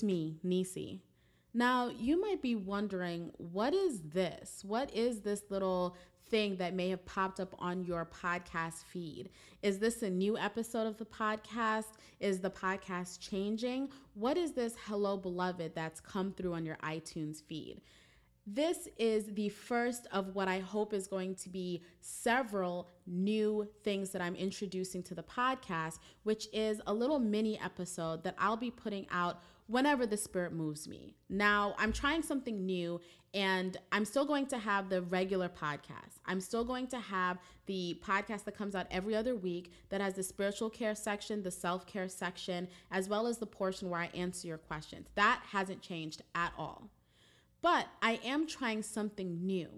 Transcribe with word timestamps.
It's 0.00 0.04
me, 0.06 0.38
Nisi. 0.42 1.02
Now, 1.52 1.90
you 1.90 2.18
might 2.18 2.40
be 2.40 2.54
wondering, 2.54 3.32
what 3.36 3.74
is 3.74 4.00
this? 4.00 4.64
What 4.64 4.90
is 4.96 5.20
this 5.20 5.42
little 5.50 5.94
thing 6.30 6.56
that 6.56 6.72
may 6.72 6.88
have 6.88 7.04
popped 7.04 7.38
up 7.38 7.54
on 7.58 7.84
your 7.84 8.06
podcast 8.06 8.84
feed? 8.84 9.28
Is 9.62 9.78
this 9.78 10.02
a 10.02 10.08
new 10.08 10.38
episode 10.38 10.86
of 10.86 10.96
the 10.96 11.04
podcast? 11.04 11.98
Is 12.18 12.40
the 12.40 12.48
podcast 12.48 13.20
changing? 13.20 13.90
What 14.14 14.38
is 14.38 14.52
this 14.52 14.74
Hello 14.86 15.18
Beloved 15.18 15.74
that's 15.74 16.00
come 16.00 16.32
through 16.32 16.54
on 16.54 16.64
your 16.64 16.76
iTunes 16.76 17.42
feed? 17.42 17.82
This 18.46 18.88
is 18.96 19.26
the 19.34 19.50
first 19.50 20.06
of 20.12 20.34
what 20.34 20.48
I 20.48 20.60
hope 20.60 20.94
is 20.94 21.06
going 21.08 21.34
to 21.36 21.50
be 21.50 21.82
several 22.00 22.88
new 23.06 23.68
things 23.84 24.10
that 24.10 24.22
I'm 24.22 24.34
introducing 24.34 25.02
to 25.04 25.14
the 25.14 25.22
podcast, 25.22 25.98
which 26.22 26.48
is 26.54 26.80
a 26.86 26.94
little 26.94 27.18
mini 27.18 27.60
episode 27.60 28.24
that 28.24 28.34
I'll 28.38 28.56
be 28.56 28.70
putting 28.70 29.06
out 29.10 29.42
whenever 29.70 30.04
the 30.04 30.16
spirit 30.16 30.52
moves 30.52 30.88
me. 30.88 31.14
Now, 31.28 31.74
I'm 31.78 31.92
trying 31.92 32.22
something 32.22 32.66
new 32.66 33.00
and 33.32 33.76
I'm 33.92 34.04
still 34.04 34.24
going 34.24 34.46
to 34.46 34.58
have 34.58 34.88
the 34.88 35.02
regular 35.02 35.48
podcast. 35.48 36.18
I'm 36.26 36.40
still 36.40 36.64
going 36.64 36.88
to 36.88 36.98
have 36.98 37.38
the 37.66 38.00
podcast 38.04 38.42
that 38.44 38.56
comes 38.56 38.74
out 38.74 38.88
every 38.90 39.14
other 39.14 39.36
week 39.36 39.70
that 39.90 40.00
has 40.00 40.14
the 40.14 40.24
spiritual 40.24 40.70
care 40.70 40.96
section, 40.96 41.44
the 41.44 41.52
self 41.52 41.86
care 41.86 42.08
section, 42.08 42.66
as 42.90 43.08
well 43.08 43.28
as 43.28 43.38
the 43.38 43.46
portion 43.46 43.88
where 43.88 44.00
I 44.00 44.10
answer 44.12 44.48
your 44.48 44.58
questions. 44.58 45.06
That 45.14 45.40
hasn't 45.52 45.82
changed 45.82 46.22
at 46.34 46.52
all. 46.58 46.90
But 47.62 47.86
I 48.02 48.18
am 48.24 48.48
trying 48.48 48.82
something 48.82 49.46
new. 49.46 49.68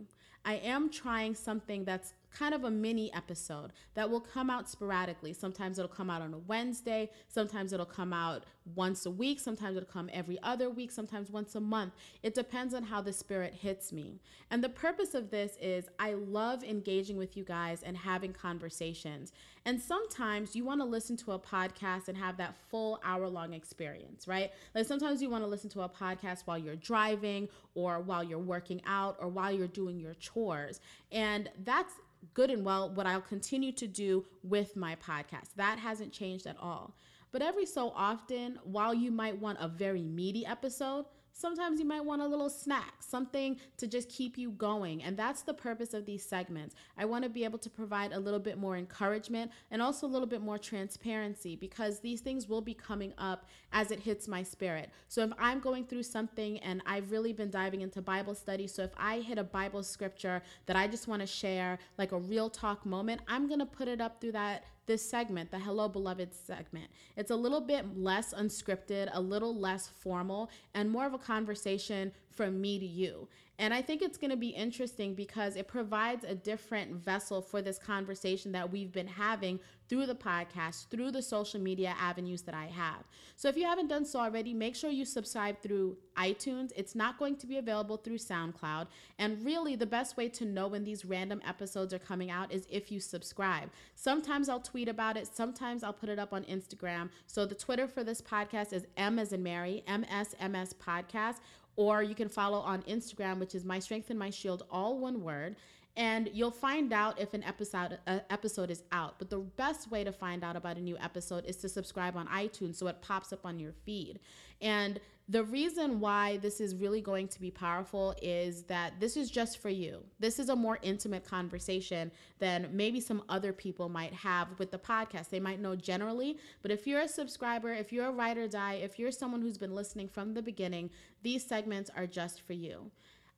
I 0.45 0.55
am 0.55 0.91
trying 0.91 1.35
something 1.35 1.85
that's 1.85 2.15
kind 2.37 2.55
of 2.55 2.65
a 2.65 2.71
mini 2.71 3.13
episode 3.15 3.73
that 3.95 4.09
will 4.09 4.21
come 4.21 4.51
out 4.51 4.69
sporadically. 4.69 5.33
Sometimes 5.33 5.79
it'll 5.79 5.89
come 5.89 6.11
out 6.11 6.23
on 6.23 6.35
a 6.35 6.39
Wednesday, 6.39 7.11
sometimes 7.29 7.73
it'll 7.73 7.87
come 7.87 8.13
out 8.13 8.45
once 8.75 9.07
a 9.07 9.11
week, 9.11 9.41
sometimes 9.41 9.77
it'll 9.77 9.89
come 9.89 10.09
every 10.13 10.39
other 10.43 10.71
week, 10.71 10.91
sometimes 10.91 11.31
once 11.31 11.55
a 11.55 11.61
month. 11.61 11.95
It 12.23 12.35
depends 12.35 12.75
on 12.75 12.85
how 12.85 13.01
the 13.03 13.13
spirit 13.13 13.55
hits 13.55 13.93
me. 13.93 14.21
And 14.51 14.63
the 14.63 14.69
purpose 14.69 15.15
of 15.15 15.31
this 15.31 15.57
is 15.61 15.89
I 15.99 16.15
love 16.15 16.63
engaging 16.63 17.17
with 17.17 17.37
you 17.37 17.45
guys 17.45 17.83
and 17.83 17.97
having 17.97 18.33
conversations. 18.33 19.33
And 19.65 19.81
sometimes 19.81 20.57
you 20.57 20.65
want 20.65 20.81
to 20.81 20.85
listen 20.85 21.17
to 21.19 21.33
a 21.33 21.39
podcast 21.39 22.09
and 22.09 22.17
have 22.17 22.37
that 22.39 22.57
full 22.71 23.01
hour 23.05 23.29
long 23.29 23.53
experience, 23.53 24.27
right? 24.27 24.53
Like 24.75 24.87
sometimes 24.87 25.23
you 25.23 25.31
want 25.31 25.45
to 25.45 25.49
listen 25.49 25.71
to 25.71 25.83
a 25.83 25.89
podcast 25.89 26.43
while 26.45 26.59
you're 26.59 26.77
driving 26.77 27.49
or 27.75 28.01
while 28.01 28.25
you're 28.25 28.39
working 28.39 28.81
out 28.87 29.17
or 29.21 29.29
while 29.29 29.53
you're 29.53 29.69
doing 29.69 29.99
your 29.99 30.15
chores. 30.15 30.81
And 31.11 31.49
that's 31.65 31.95
good 32.35 32.51
and 32.51 32.65
well 32.65 32.91
what 32.91 33.07
I'll 33.07 33.21
continue 33.21 33.73
to 33.73 33.87
do 33.87 34.25
with 34.43 34.77
my 34.77 34.97
podcast. 34.97 35.55
That 35.57 35.79
hasn't 35.79 36.13
changed 36.13 36.47
at 36.47 36.57
all. 36.61 36.97
But 37.33 37.43
every 37.43 37.67
so 37.67 37.93
often, 37.97 38.59
while 38.65 38.95
you 38.95 39.11
might 39.11 39.41
want 39.41 39.59
a 39.61 39.69
very 39.69 40.03
meaty 40.03 40.45
episode, 40.45 41.07
Sometimes 41.43 41.81
you 41.81 41.87
might 41.87 42.05
want 42.05 42.23
a 42.23 42.27
little 42.29 42.49
snack, 42.49 42.95
something 43.01 43.59
to 43.77 43.89
just 43.89 44.09
keep 44.09 44.39
you 44.39 44.53
going. 44.53 45.03
And 45.03 45.17
that's 45.17 45.43
the 45.43 45.53
purpose 45.53 45.93
of 45.93 46.07
these 46.07 46.25
segments. 46.25 46.77
I 46.97 47.05
want 47.05 47.25
to 47.25 47.29
be 47.29 47.43
able 47.43 47.59
to 47.59 47.69
provide 47.69 48.13
a 48.13 48.21
little 48.21 48.39
bit 48.39 48.59
more 48.59 48.77
encouragement 48.77 49.51
and 49.73 49.83
also 49.83 50.07
a 50.07 50.13
little 50.15 50.29
bit 50.29 50.41
more 50.41 50.57
transparency 50.57 51.57
because 51.57 51.99
these 51.99 52.21
things 52.21 52.49
will 52.49 52.61
be 52.61 52.75
coming 52.75 53.13
up 53.19 53.47
as 53.73 53.91
it 53.91 53.99
hits 53.99 54.29
my 54.29 54.45
spirit. 54.45 54.91
So 55.09 55.25
if 55.25 55.33
I'm 55.37 55.59
going 55.59 55.85
through 55.85 56.05
something 56.05 56.61
and 56.61 56.81
I've 56.87 57.11
really 57.11 57.33
been 57.33 57.51
diving 57.51 57.81
into 57.81 58.01
Bible 58.01 58.37
study, 58.37 58.69
so 58.69 58.85
if 58.85 58.93
I 58.97 59.19
hit 59.19 59.37
a 59.37 59.43
Bible 59.43 59.83
scripture 59.83 60.43
that 60.67 60.77
I 60.77 60.87
just 60.87 61.09
want 61.09 61.23
to 61.23 61.27
share, 61.27 61.81
like 61.99 62.13
a 62.13 62.19
real 62.19 62.51
talk 62.51 62.87
moment, 62.87 63.21
I'm 63.27 63.49
going 63.49 63.59
to 63.59 63.67
put 63.67 63.89
it 63.89 64.01
up 64.01 64.21
through 64.21 64.33
that 64.33 64.63
this 64.87 65.09
segment, 65.09 65.51
the 65.51 65.59
Hello 65.59 65.89
Beloved 65.89 66.35
segment. 66.35 66.87
It's 67.17 67.31
a 67.31 67.37
little 67.37 67.61
bit 67.61 67.97
less 67.97 68.35
unscripted, 68.35 69.09
a 69.13 69.21
little 69.21 69.55
less 69.55 69.89
formal, 69.89 70.51
and 70.75 70.91
more 70.91 71.07
of 71.07 71.15
a 71.15 71.19
conversation 71.19 72.13
from 72.35 72.61
me 72.61 72.79
to 72.79 72.87
you. 72.87 73.29
And 73.59 73.73
I 73.73 73.83
think 73.83 74.03
it's 74.03 74.19
going 74.19 74.31
to 74.31 74.37
be 74.37 74.49
interesting 74.49 75.15
because 75.15 75.57
it 75.57 75.69
provides 75.69 76.25
a 76.25 76.35
different 76.35 76.95
vessel 76.97 77.41
for 77.41 77.63
this 77.63 77.79
conversation 77.79 78.51
that 78.53 78.73
we've 78.73 78.91
been 78.91 79.07
having 79.07 79.61
through 79.89 80.07
the 80.07 80.15
podcast, 80.15 80.89
through 80.89 81.11
the 81.11 81.21
social 81.21 81.61
media 81.61 81.95
avenues 82.01 82.43
that 82.43 82.55
I 82.55 82.65
have. 82.67 83.05
So 83.37 83.49
if 83.49 83.57
you 83.57 83.65
haven't 83.65 83.89
done 83.89 84.07
so 84.07 84.21
already, 84.21 84.55
make 84.55 84.75
sure 84.75 84.91
you 84.91 85.05
subscribe 85.05 85.61
through 85.63 85.99
iTunes. 86.17 86.73
It's 86.75 86.95
not 86.95 87.19
going 87.19 87.37
to 87.37 87.47
be 87.47 87.59
available 87.59 87.99
through 87.99 88.19
SoundCloud. 88.19 88.87
And 89.19 89.45
really, 89.45 89.77
the 89.77 89.87
best 89.87 90.17
way 90.17 90.29
to 90.31 90.45
know 90.47 90.69
when 90.69 90.83
these 90.83 91.05
random 91.05 91.43
episodes 91.47 91.93
are 91.93 91.99
coming 91.99 92.31
out 92.31 92.51
is 92.51 92.67
if 92.71 92.91
you 92.91 93.01
subscribe. 93.01 93.69
Sometimes 93.95 94.49
I'll 94.49 94.61
tweet 94.61 94.89
about 94.89 95.17
it, 95.19 95.29
sometimes 95.33 95.85
I'll 95.85 95.93
put 95.93 96.09
it 96.09 96.19
up 96.19 96.33
on 96.33 96.45
Instagram. 96.45 97.11
So 97.27 97.45
the 97.45 97.55
Twitter 97.55 97.87
for 97.87 98.03
this 98.03 98.23
podcast 98.23 98.73
is 98.73 98.87
M 98.97 99.19
as 99.19 99.33
in 99.33 99.43
Mary, 99.43 99.85
MSMS 99.87 100.75
Podcast 100.75 101.37
or 101.77 102.03
you 102.03 102.15
can 102.15 102.29
follow 102.29 102.59
on 102.59 102.83
Instagram, 102.83 103.39
which 103.39 103.55
is 103.55 103.65
My 103.65 103.79
Strength 103.79 104.11
and 104.11 104.19
My 104.19 104.31
Shield, 104.31 104.65
all 104.71 104.99
one 104.99 105.23
word. 105.23 105.57
And 105.97 106.31
you'll 106.33 106.51
find 106.51 106.93
out 106.93 107.21
if 107.21 107.35
an 107.35 107.43
episode 107.45 107.99
uh, 108.07 108.21
episode 108.31 108.71
is 108.71 108.83
out. 108.93 109.19
But 109.19 109.29
the 109.29 109.39
best 109.39 109.91
way 109.91 110.05
to 110.05 110.13
find 110.13 110.43
out 110.43 110.57
about 110.57 110.79
a 110.79 110.81
new 110.81 110.97
episode 110.99 111.45
is 111.45 111.57
to 111.59 111.69
subscribe 111.69 112.17
on 112.17 112.27
iTunes 112.29 112.77
so 112.77 112.87
it 112.87 113.03
pops 113.03 113.33
up 113.33 113.45
on 113.45 113.59
your 113.59 113.73
feed. 113.85 114.21
And 114.61 115.01
the 115.29 115.45
reason 115.45 116.01
why 116.01 116.39
this 116.39 116.61
is 116.61 116.75
really 116.75 117.01
going 117.01 117.29
to 117.29 117.41
be 117.41 117.51
powerful 117.51 118.15
is 118.21 118.65
that 118.65 118.99
this 119.01 119.17
is 119.17 119.31
just 119.31 119.59
for 119.59 119.69
you. 119.69 120.03
This 120.19 120.39
is 120.39 120.49
a 120.49 120.57
more 120.57 120.79
intimate 120.83 121.25
conversation 121.25 122.11
than 122.39 122.69
maybe 122.73 123.01
some 123.01 123.23
other 123.29 123.53
people 123.53 123.89
might 123.89 124.13
have 124.13 124.49
with 124.59 124.71
the 124.71 124.79
podcast. 124.79 125.31
They 125.31 125.41
might 125.41 125.61
know 125.61 125.77
generally, 125.77 126.39
but 126.61 126.71
if 126.71 126.87
you're 126.87 127.01
a 127.01 127.09
subscriber, 127.09 127.73
if 127.73 127.93
you're 127.93 128.09
a 128.09 128.13
ride 128.13 128.37
or 128.37 128.49
die, 128.49 128.75
if 128.75 128.99
you're 128.99 129.13
someone 129.13 129.43
who's 129.43 129.59
been 129.59 129.75
listening 129.75 130.09
from 130.09 130.35
the 130.35 130.43
beginning, 130.43 130.91
these 131.23 131.47
segments 131.47 131.91
are 131.97 132.07
just 132.07 132.43
for 132.43 132.53
you. 132.53 132.91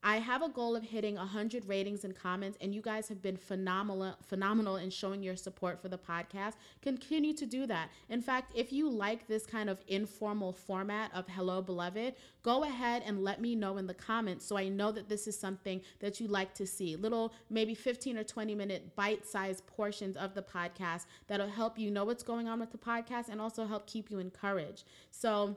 I 0.06 0.16
have 0.19 0.42
a 0.42 0.50
goal 0.50 0.76
of 0.76 0.82
hitting 0.82 1.15
100 1.15 1.66
ratings 1.66 2.04
and 2.04 2.15
comments, 2.15 2.59
and 2.60 2.75
you 2.75 2.82
guys 2.82 3.09
have 3.09 3.22
been 3.22 3.38
phenomenal, 3.38 4.15
phenomenal 4.22 4.76
in 4.76 4.91
showing 4.91 5.22
your 5.22 5.34
support 5.34 5.81
for 5.81 5.88
the 5.88 5.97
podcast. 5.97 6.56
Continue 6.82 7.32
to 7.32 7.47
do 7.47 7.66
that. 7.66 7.88
In 8.10 8.20
fact, 8.20 8.53
if 8.54 8.70
you 8.70 8.87
like 8.91 9.26
this 9.26 9.47
kind 9.47 9.70
of 9.70 9.81
informal 9.88 10.53
format 10.53 11.10
of 11.15 11.26
Hello 11.26 11.62
Beloved, 11.62 12.16
go 12.42 12.65
ahead 12.65 13.03
and 13.06 13.25
let 13.25 13.41
me 13.41 13.56
know 13.56 13.78
in 13.78 13.87
the 13.87 13.94
comments 13.94 14.44
so 14.44 14.59
I 14.59 14.69
know 14.69 14.92
that 14.92 15.09
this 15.09 15.26
is 15.26 15.38
something 15.38 15.81
that 16.00 16.21
you 16.21 16.28
like 16.28 16.53
to 16.56 16.66
see. 16.66 16.97
Little, 16.97 17.32
maybe 17.48 17.75
15 17.75 18.19
or 18.19 18.25
20 18.25 18.54
minute 18.54 18.94
bite 18.94 19.26
sized 19.26 19.66
portions 19.66 20.19
of 20.19 20.34
the 20.34 20.42
podcast 20.42 21.06
that'll 21.28 21.48
help 21.48 21.78
you 21.78 21.91
know 21.91 22.04
what's 22.04 22.22
going 22.22 22.47
on 22.47 22.60
with 22.60 22.72
the 22.72 22.78
podcast 22.78 23.31
and 23.31 23.41
also 23.41 23.65
help 23.65 23.86
keep 23.86 24.10
you 24.10 24.19
encouraged. 24.19 24.84
So, 25.10 25.56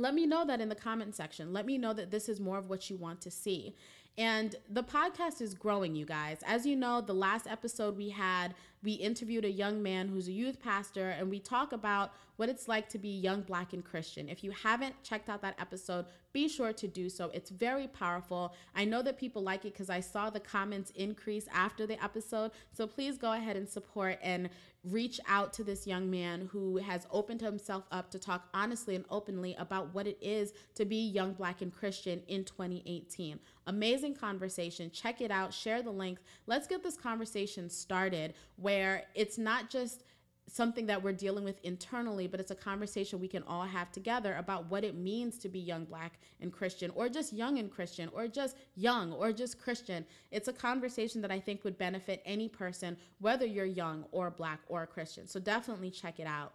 let 0.00 0.14
me 0.14 0.26
know 0.26 0.44
that 0.46 0.60
in 0.60 0.68
the 0.68 0.74
comment 0.74 1.14
section. 1.14 1.52
Let 1.52 1.66
me 1.66 1.78
know 1.78 1.92
that 1.92 2.10
this 2.10 2.28
is 2.28 2.40
more 2.40 2.58
of 2.58 2.68
what 2.68 2.88
you 2.88 2.96
want 2.96 3.20
to 3.22 3.30
see. 3.30 3.74
And 4.18 4.56
the 4.68 4.82
podcast 4.82 5.40
is 5.40 5.54
growing, 5.54 5.94
you 5.94 6.04
guys. 6.04 6.38
As 6.46 6.66
you 6.66 6.76
know, 6.76 7.00
the 7.00 7.14
last 7.14 7.46
episode 7.46 7.96
we 7.96 8.10
had, 8.10 8.54
we 8.82 8.92
interviewed 8.92 9.44
a 9.44 9.50
young 9.50 9.82
man 9.82 10.08
who's 10.08 10.28
a 10.28 10.32
youth 10.32 10.60
pastor, 10.60 11.10
and 11.10 11.30
we 11.30 11.38
talk 11.38 11.72
about 11.72 12.12
what 12.36 12.48
it's 12.48 12.68
like 12.68 12.88
to 12.88 12.98
be 12.98 13.08
young, 13.08 13.42
black, 13.42 13.72
and 13.72 13.84
Christian. 13.84 14.28
If 14.28 14.42
you 14.42 14.50
haven't 14.50 15.00
checked 15.02 15.28
out 15.28 15.42
that 15.42 15.60
episode, 15.60 16.06
be 16.32 16.48
sure 16.48 16.72
to 16.72 16.88
do 16.88 17.08
so. 17.08 17.30
It's 17.34 17.50
very 17.50 17.86
powerful. 17.88 18.54
I 18.74 18.84
know 18.84 19.02
that 19.02 19.18
people 19.18 19.42
like 19.42 19.64
it 19.64 19.74
because 19.74 19.90
I 19.90 20.00
saw 20.00 20.30
the 20.30 20.40
comments 20.40 20.90
increase 20.96 21.46
after 21.52 21.86
the 21.86 22.02
episode. 22.02 22.50
So 22.72 22.86
please 22.86 23.18
go 23.18 23.32
ahead 23.32 23.56
and 23.56 23.68
support 23.68 24.18
and 24.22 24.48
reach 24.84 25.20
out 25.28 25.52
to 25.52 25.64
this 25.64 25.86
young 25.86 26.10
man 26.10 26.48
who 26.52 26.78
has 26.78 27.06
opened 27.10 27.40
himself 27.40 27.84
up 27.92 28.10
to 28.10 28.18
talk 28.18 28.48
honestly 28.54 28.96
and 28.96 29.04
openly 29.10 29.54
about 29.58 29.92
what 29.94 30.06
it 30.06 30.16
is 30.22 30.54
to 30.74 30.84
be 30.84 30.96
young, 30.96 31.34
black, 31.34 31.60
and 31.60 31.72
Christian 31.72 32.22
in 32.28 32.44
2018. 32.44 33.38
Amazing 33.66 34.14
conversation. 34.14 34.90
Check 34.90 35.20
it 35.20 35.30
out, 35.30 35.52
share 35.52 35.82
the 35.82 35.90
link. 35.90 36.18
Let's 36.46 36.66
get 36.66 36.82
this 36.82 36.96
conversation 36.96 37.68
started 37.68 38.34
where 38.56 39.04
it's 39.14 39.36
not 39.36 39.68
just 39.68 40.04
something 40.50 40.86
that 40.86 41.02
we're 41.02 41.12
dealing 41.12 41.44
with 41.44 41.62
internally, 41.64 42.26
but 42.26 42.40
it's 42.40 42.50
a 42.50 42.56
conversation 42.56 43.20
we 43.20 43.28
can 43.28 43.42
all 43.44 43.64
have 43.64 43.92
together 43.92 44.34
about 44.36 44.70
what 44.70 44.84
it 44.84 44.94
means 44.96 45.38
to 45.38 45.48
be 45.48 45.58
young, 45.58 45.84
black, 45.84 46.18
and 46.40 46.52
Christian, 46.52 46.90
or 46.94 47.08
just 47.08 47.32
young 47.32 47.58
and 47.58 47.70
Christian, 47.70 48.10
or 48.12 48.26
just 48.26 48.56
young, 48.74 49.12
or 49.12 49.32
just 49.32 49.60
Christian. 49.60 50.04
It's 50.30 50.48
a 50.48 50.52
conversation 50.52 51.20
that 51.22 51.30
I 51.30 51.38
think 51.38 51.64
would 51.64 51.78
benefit 51.78 52.22
any 52.24 52.48
person, 52.48 52.96
whether 53.20 53.46
you're 53.46 53.64
young 53.64 54.04
or 54.10 54.30
black 54.30 54.60
or 54.68 54.86
Christian. 54.86 55.26
So 55.26 55.38
definitely 55.38 55.90
check 55.90 56.18
it 56.18 56.26
out 56.26 56.54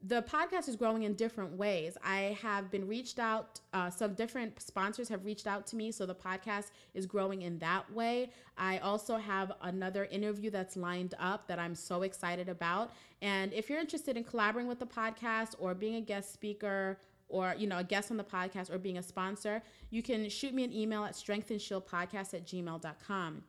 the 0.00 0.22
podcast 0.22 0.68
is 0.68 0.76
growing 0.76 1.02
in 1.02 1.14
different 1.14 1.52
ways. 1.56 1.96
I 2.04 2.38
have 2.40 2.70
been 2.70 2.86
reached 2.86 3.18
out, 3.18 3.60
uh, 3.72 3.90
some 3.90 4.14
different 4.14 4.60
sponsors 4.62 5.08
have 5.08 5.24
reached 5.24 5.48
out 5.48 5.66
to 5.68 5.76
me. 5.76 5.90
So 5.90 6.06
the 6.06 6.14
podcast 6.14 6.70
is 6.94 7.04
growing 7.04 7.42
in 7.42 7.58
that 7.58 7.92
way. 7.92 8.30
I 8.56 8.78
also 8.78 9.16
have 9.16 9.52
another 9.62 10.04
interview 10.04 10.50
that's 10.50 10.76
lined 10.76 11.14
up 11.18 11.48
that 11.48 11.58
I'm 11.58 11.74
so 11.74 12.02
excited 12.02 12.48
about. 12.48 12.92
And 13.22 13.52
if 13.52 13.68
you're 13.68 13.80
interested 13.80 14.16
in 14.16 14.22
collaborating 14.22 14.68
with 14.68 14.78
the 14.78 14.86
podcast 14.86 15.56
or 15.58 15.74
being 15.74 15.96
a 15.96 16.00
guest 16.00 16.32
speaker, 16.32 16.98
or 17.30 17.54
you 17.58 17.66
know 17.66 17.76
a 17.76 17.84
guest 17.84 18.10
on 18.10 18.16
the 18.16 18.24
podcast 18.24 18.72
or 18.72 18.78
being 18.78 18.96
a 18.96 19.02
sponsor 19.02 19.62
you 19.90 20.02
can 20.02 20.30
shoot 20.30 20.54
me 20.54 20.64
an 20.64 20.72
email 20.72 21.04
at 21.04 21.12
strengthandshieldpodcast 21.12 22.32
at 22.32 22.46
gmail.com 22.46 23.42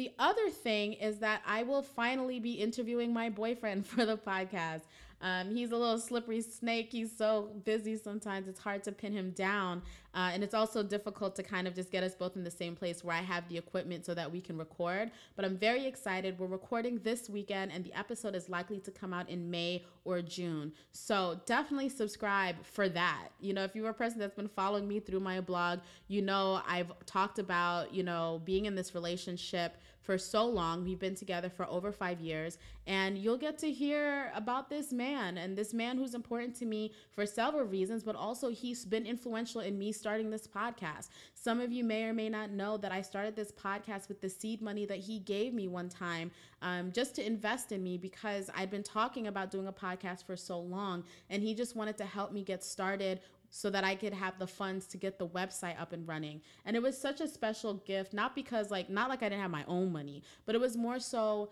the 0.00 0.12
other 0.18 0.48
thing 0.48 0.94
is 0.94 1.18
that 1.18 1.42
I 1.46 1.62
will 1.62 1.82
finally 1.82 2.40
be 2.40 2.52
interviewing 2.52 3.12
my 3.12 3.28
boyfriend 3.28 3.86
for 3.86 4.06
the 4.06 4.16
podcast. 4.16 4.80
Um, 5.20 5.54
he's 5.54 5.70
a 5.70 5.76
little 5.76 5.98
slippery 5.98 6.40
snake. 6.40 6.88
He's 6.90 7.16
so 7.16 7.50
busy 7.64 7.96
sometimes 7.96 8.48
it's 8.48 8.60
hard 8.60 8.82
to 8.84 8.92
pin 8.92 9.12
him 9.12 9.30
down. 9.32 9.82
Uh, 10.12 10.30
and 10.32 10.42
it's 10.42 10.54
also 10.54 10.82
difficult 10.82 11.36
to 11.36 11.42
kind 11.42 11.68
of 11.68 11.74
just 11.74 11.92
get 11.92 12.02
us 12.02 12.14
both 12.14 12.34
in 12.34 12.42
the 12.42 12.50
same 12.50 12.74
place 12.74 13.04
where 13.04 13.16
I 13.16 13.20
have 13.20 13.48
the 13.48 13.56
equipment 13.56 14.04
so 14.04 14.14
that 14.14 14.30
we 14.30 14.40
can 14.40 14.58
record. 14.58 15.10
But 15.36 15.44
I'm 15.44 15.56
very 15.56 15.86
excited. 15.86 16.38
We're 16.38 16.48
recording 16.48 16.98
this 17.04 17.30
weekend, 17.30 17.70
and 17.70 17.84
the 17.84 17.96
episode 17.96 18.34
is 18.34 18.48
likely 18.48 18.80
to 18.80 18.90
come 18.90 19.12
out 19.12 19.28
in 19.28 19.50
May 19.50 19.84
or 20.04 20.20
June. 20.20 20.72
So 20.92 21.40
definitely 21.46 21.90
subscribe 21.90 22.56
for 22.64 22.88
that. 22.88 23.28
You 23.40 23.52
know, 23.52 23.62
if 23.62 23.76
you're 23.76 23.90
a 23.90 23.94
person 23.94 24.18
that's 24.18 24.34
been 24.34 24.48
following 24.48 24.88
me 24.88 24.98
through 24.98 25.20
my 25.20 25.40
blog, 25.40 25.80
you 26.08 26.22
know 26.22 26.60
I've 26.66 26.92
talked 27.06 27.38
about, 27.38 27.94
you 27.94 28.02
know, 28.02 28.40
being 28.44 28.66
in 28.66 28.74
this 28.74 28.94
relationship 28.94 29.76
for 30.10 30.18
so 30.18 30.44
long. 30.44 30.82
We've 30.82 30.98
been 30.98 31.14
together 31.14 31.48
for 31.48 31.70
over 31.70 31.92
five 31.92 32.20
years, 32.20 32.58
and 32.84 33.16
you'll 33.16 33.38
get 33.38 33.58
to 33.58 33.70
hear 33.70 34.32
about 34.34 34.68
this 34.68 34.92
man 34.92 35.38
and 35.38 35.56
this 35.56 35.72
man 35.72 35.96
who's 35.96 36.14
important 36.14 36.56
to 36.56 36.66
me 36.66 36.90
for 37.12 37.24
several 37.24 37.64
reasons, 37.64 38.02
but 38.02 38.16
also 38.16 38.48
he's 38.48 38.84
been 38.84 39.06
influential 39.06 39.60
in 39.60 39.78
me 39.78 39.92
starting 39.92 40.28
this 40.28 40.48
podcast. 40.48 41.10
Some 41.34 41.60
of 41.60 41.70
you 41.70 41.84
may 41.84 42.02
or 42.02 42.12
may 42.12 42.28
not 42.28 42.50
know 42.50 42.76
that 42.78 42.90
I 42.90 43.02
started 43.02 43.36
this 43.36 43.52
podcast 43.52 44.08
with 44.08 44.20
the 44.20 44.28
seed 44.28 44.60
money 44.60 44.84
that 44.86 44.98
he 44.98 45.20
gave 45.20 45.54
me 45.54 45.68
one 45.68 45.88
time 45.88 46.32
um, 46.60 46.90
just 46.90 47.14
to 47.14 47.24
invest 47.24 47.70
in 47.70 47.80
me 47.80 47.96
because 47.96 48.50
I'd 48.56 48.68
been 48.68 48.82
talking 48.82 49.28
about 49.28 49.52
doing 49.52 49.68
a 49.68 49.72
podcast 49.72 50.26
for 50.26 50.36
so 50.36 50.58
long, 50.58 51.04
and 51.28 51.40
he 51.40 51.54
just 51.54 51.76
wanted 51.76 51.96
to 51.98 52.04
help 52.04 52.32
me 52.32 52.42
get 52.42 52.64
started 52.64 53.20
so 53.50 53.68
that 53.70 53.84
I 53.84 53.94
could 53.94 54.14
have 54.14 54.38
the 54.38 54.46
funds 54.46 54.86
to 54.88 54.96
get 54.96 55.18
the 55.18 55.26
website 55.26 55.80
up 55.80 55.92
and 55.92 56.06
running. 56.06 56.40
And 56.64 56.76
it 56.76 56.82
was 56.82 56.96
such 56.96 57.20
a 57.20 57.28
special 57.28 57.74
gift, 57.74 58.14
not 58.14 58.34
because 58.34 58.70
like 58.70 58.88
not 58.88 59.10
like 59.10 59.22
I 59.22 59.28
didn't 59.28 59.42
have 59.42 59.50
my 59.50 59.64
own 59.66 59.92
money, 59.92 60.22
but 60.46 60.54
it 60.54 60.60
was 60.60 60.76
more 60.76 61.00
so 61.00 61.50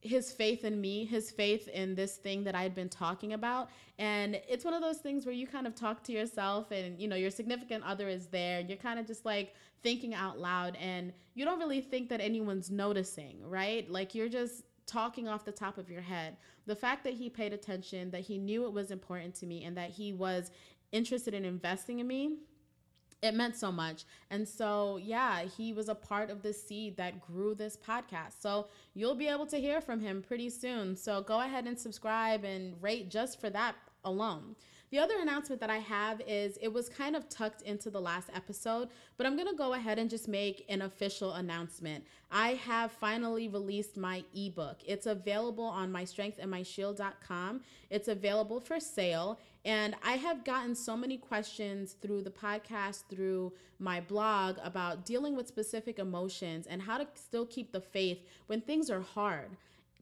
his 0.00 0.30
faith 0.32 0.64
in 0.64 0.80
me, 0.80 1.06
his 1.06 1.30
faith 1.30 1.66
in 1.68 1.94
this 1.94 2.16
thing 2.16 2.44
that 2.44 2.54
I 2.54 2.62
had 2.62 2.74
been 2.74 2.90
talking 2.90 3.32
about. 3.32 3.70
And 3.98 4.38
it's 4.48 4.64
one 4.64 4.74
of 4.74 4.82
those 4.82 4.98
things 4.98 5.24
where 5.24 5.34
you 5.34 5.46
kind 5.46 5.66
of 5.66 5.74
talk 5.74 6.04
to 6.04 6.12
yourself 6.12 6.70
and 6.70 7.00
you 7.00 7.08
know 7.08 7.16
your 7.16 7.30
significant 7.30 7.84
other 7.84 8.08
is 8.08 8.26
there. 8.26 8.60
You're 8.60 8.76
kind 8.76 8.98
of 8.98 9.06
just 9.06 9.24
like 9.24 9.54
thinking 9.82 10.14
out 10.14 10.38
loud 10.38 10.76
and 10.76 11.12
you 11.34 11.44
don't 11.44 11.58
really 11.58 11.80
think 11.80 12.08
that 12.10 12.20
anyone's 12.20 12.70
noticing, 12.70 13.38
right? 13.48 13.90
Like 13.90 14.14
you're 14.14 14.28
just 14.28 14.64
talking 14.86 15.28
off 15.28 15.44
the 15.44 15.52
top 15.52 15.78
of 15.78 15.90
your 15.90 16.02
head. 16.02 16.36
The 16.66 16.76
fact 16.76 17.04
that 17.04 17.14
he 17.14 17.28
paid 17.28 17.52
attention, 17.52 18.10
that 18.10 18.20
he 18.22 18.38
knew 18.38 18.64
it 18.66 18.72
was 18.72 18.90
important 18.90 19.34
to 19.36 19.46
me, 19.46 19.64
and 19.64 19.76
that 19.76 19.90
he 19.90 20.12
was 20.12 20.50
interested 20.94 21.34
in 21.34 21.44
investing 21.44 21.98
in 21.98 22.06
me 22.06 22.38
it 23.24 23.34
meant 23.34 23.56
so 23.56 23.72
much. 23.72 24.04
And 24.30 24.46
so, 24.46 24.98
yeah, 24.98 25.44
he 25.44 25.72
was 25.72 25.88
a 25.88 25.94
part 25.94 26.28
of 26.28 26.42
the 26.42 26.52
seed 26.52 26.98
that 26.98 27.22
grew 27.22 27.54
this 27.54 27.74
podcast. 27.76 28.40
So, 28.40 28.68
you'll 28.92 29.14
be 29.14 29.28
able 29.28 29.46
to 29.46 29.56
hear 29.56 29.80
from 29.80 29.98
him 30.00 30.22
pretty 30.22 30.50
soon. 30.50 30.94
So, 30.94 31.22
go 31.22 31.40
ahead 31.40 31.66
and 31.66 31.78
subscribe 31.78 32.44
and 32.44 32.74
rate 32.82 33.08
just 33.08 33.40
for 33.40 33.48
that 33.50 33.76
alone. 34.04 34.54
The 34.90 34.98
other 34.98 35.14
announcement 35.20 35.60
that 35.60 35.70
I 35.70 35.78
have 35.78 36.20
is 36.24 36.56
it 36.62 36.72
was 36.72 36.88
kind 36.88 37.16
of 37.16 37.28
tucked 37.28 37.62
into 37.62 37.90
the 37.90 38.00
last 38.00 38.28
episode, 38.32 38.90
but 39.16 39.26
I'm 39.26 39.34
going 39.34 39.48
to 39.48 39.56
go 39.56 39.72
ahead 39.72 39.98
and 39.98 40.08
just 40.08 40.28
make 40.28 40.64
an 40.68 40.82
official 40.82 41.32
announcement. 41.32 42.04
I 42.30 42.50
have 42.50 42.92
finally 42.92 43.48
released 43.48 43.96
my 43.96 44.22
ebook. 44.36 44.76
It's 44.86 45.06
available 45.06 45.64
on 45.64 45.90
mystrengthandmyshield.com. 45.92 47.62
It's 47.90 48.06
available 48.06 48.60
for 48.60 48.78
sale. 48.78 49.40
And 49.64 49.94
I 50.04 50.12
have 50.12 50.44
gotten 50.44 50.74
so 50.74 50.96
many 50.96 51.16
questions 51.16 51.96
through 52.02 52.22
the 52.22 52.30
podcast, 52.30 53.04
through 53.08 53.52
my 53.78 54.00
blog 54.00 54.58
about 54.62 55.06
dealing 55.06 55.34
with 55.34 55.48
specific 55.48 55.98
emotions 55.98 56.66
and 56.66 56.82
how 56.82 56.98
to 56.98 57.06
still 57.14 57.46
keep 57.46 57.72
the 57.72 57.80
faith 57.80 58.18
when 58.46 58.60
things 58.60 58.90
are 58.90 59.00
hard. 59.00 59.50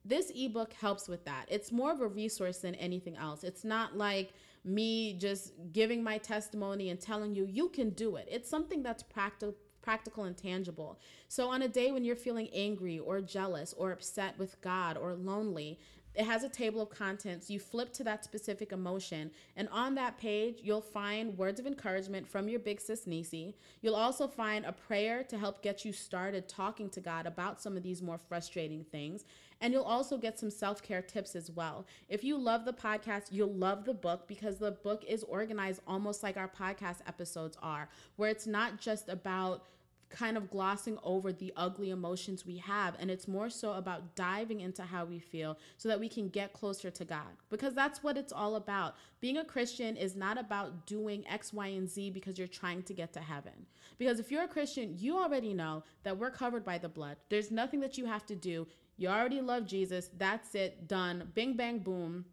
This 0.04 0.32
ebook 0.34 0.72
helps 0.72 1.08
with 1.08 1.24
that. 1.26 1.46
It's 1.48 1.70
more 1.70 1.92
of 1.92 2.00
a 2.00 2.08
resource 2.08 2.58
than 2.58 2.74
anything 2.74 3.16
else. 3.16 3.44
It's 3.44 3.62
not 3.64 3.96
like 3.96 4.32
me 4.64 5.14
just 5.14 5.52
giving 5.72 6.02
my 6.02 6.18
testimony 6.18 6.90
and 6.90 7.00
telling 7.00 7.34
you 7.34 7.46
you 7.46 7.68
can 7.68 7.90
do 7.90 8.16
it. 8.16 8.28
It's 8.30 8.48
something 8.48 8.82
that's 8.82 9.02
practical 9.02 9.54
practical 9.82 10.24
and 10.24 10.36
tangible. 10.36 10.98
So 11.26 11.48
on 11.48 11.62
a 11.62 11.68
day 11.68 11.90
when 11.90 12.04
you're 12.04 12.14
feeling 12.14 12.48
angry 12.54 13.00
or 13.00 13.20
jealous 13.20 13.74
or 13.76 13.90
upset 13.90 14.38
with 14.38 14.60
God 14.60 14.96
or 14.96 15.14
lonely, 15.14 15.80
it 16.14 16.24
has 16.24 16.44
a 16.44 16.48
table 16.48 16.82
of 16.82 16.90
contents. 16.90 17.50
You 17.50 17.58
flip 17.58 17.92
to 17.94 18.04
that 18.04 18.24
specific 18.24 18.72
emotion, 18.72 19.30
and 19.56 19.68
on 19.70 19.94
that 19.94 20.18
page, 20.18 20.58
you'll 20.62 20.80
find 20.80 21.36
words 21.38 21.58
of 21.58 21.66
encouragement 21.66 22.28
from 22.28 22.48
your 22.48 22.60
big 22.60 22.80
sis 22.80 23.06
Nisi. 23.06 23.54
You'll 23.80 23.94
also 23.94 24.28
find 24.28 24.64
a 24.64 24.72
prayer 24.72 25.22
to 25.24 25.38
help 25.38 25.62
get 25.62 25.84
you 25.84 25.92
started 25.92 26.48
talking 26.48 26.90
to 26.90 27.00
God 27.00 27.26
about 27.26 27.60
some 27.60 27.76
of 27.76 27.82
these 27.82 28.02
more 28.02 28.18
frustrating 28.18 28.84
things. 28.84 29.24
And 29.62 29.72
you'll 29.72 29.84
also 29.84 30.18
get 30.18 30.38
some 30.38 30.50
self 30.50 30.82
care 30.82 31.02
tips 31.02 31.36
as 31.36 31.50
well. 31.50 31.86
If 32.08 32.24
you 32.24 32.36
love 32.36 32.64
the 32.64 32.72
podcast, 32.72 33.26
you'll 33.30 33.54
love 33.54 33.84
the 33.84 33.94
book 33.94 34.26
because 34.26 34.58
the 34.58 34.72
book 34.72 35.04
is 35.06 35.22
organized 35.22 35.80
almost 35.86 36.22
like 36.22 36.36
our 36.36 36.48
podcast 36.48 36.98
episodes 37.06 37.56
are, 37.62 37.88
where 38.16 38.28
it's 38.28 38.46
not 38.46 38.80
just 38.80 39.08
about 39.08 39.62
kind 40.12 40.36
of 40.36 40.50
glossing 40.50 40.98
over 41.02 41.32
the 41.32 41.52
ugly 41.56 41.90
emotions 41.90 42.46
we 42.46 42.58
have. 42.58 42.94
And 43.00 43.10
it's 43.10 43.26
more 43.26 43.50
so 43.50 43.72
about 43.72 44.14
diving 44.14 44.60
into 44.60 44.82
how 44.82 45.04
we 45.04 45.18
feel 45.18 45.58
so 45.78 45.88
that 45.88 45.98
we 45.98 46.08
can 46.08 46.28
get 46.28 46.52
closer 46.52 46.90
to 46.90 47.04
God. 47.04 47.36
Because 47.50 47.74
that's 47.74 48.02
what 48.02 48.16
it's 48.16 48.32
all 48.32 48.56
about. 48.56 48.94
Being 49.20 49.38
a 49.38 49.44
Christian 49.44 49.96
is 49.96 50.14
not 50.14 50.38
about 50.38 50.86
doing 50.86 51.24
X, 51.28 51.52
Y, 51.52 51.66
and 51.68 51.88
Z 51.88 52.10
because 52.10 52.38
you're 52.38 52.46
trying 52.46 52.82
to 52.84 52.94
get 52.94 53.12
to 53.14 53.20
heaven. 53.20 53.66
Because 53.98 54.20
if 54.20 54.30
you're 54.30 54.44
a 54.44 54.48
Christian, 54.48 54.94
you 54.98 55.18
already 55.18 55.54
know 55.54 55.82
that 56.02 56.16
we're 56.16 56.30
covered 56.30 56.64
by 56.64 56.78
the 56.78 56.88
blood. 56.88 57.16
There's 57.28 57.50
nothing 57.50 57.80
that 57.80 57.98
you 57.98 58.04
have 58.04 58.26
to 58.26 58.36
do. 58.36 58.66
You 58.98 59.08
already 59.08 59.40
love 59.40 59.66
Jesus. 59.66 60.10
That's 60.18 60.54
it. 60.54 60.86
Done. 60.86 61.30
Bing, 61.34 61.56
bang, 61.56 61.78
boom. 61.78 62.24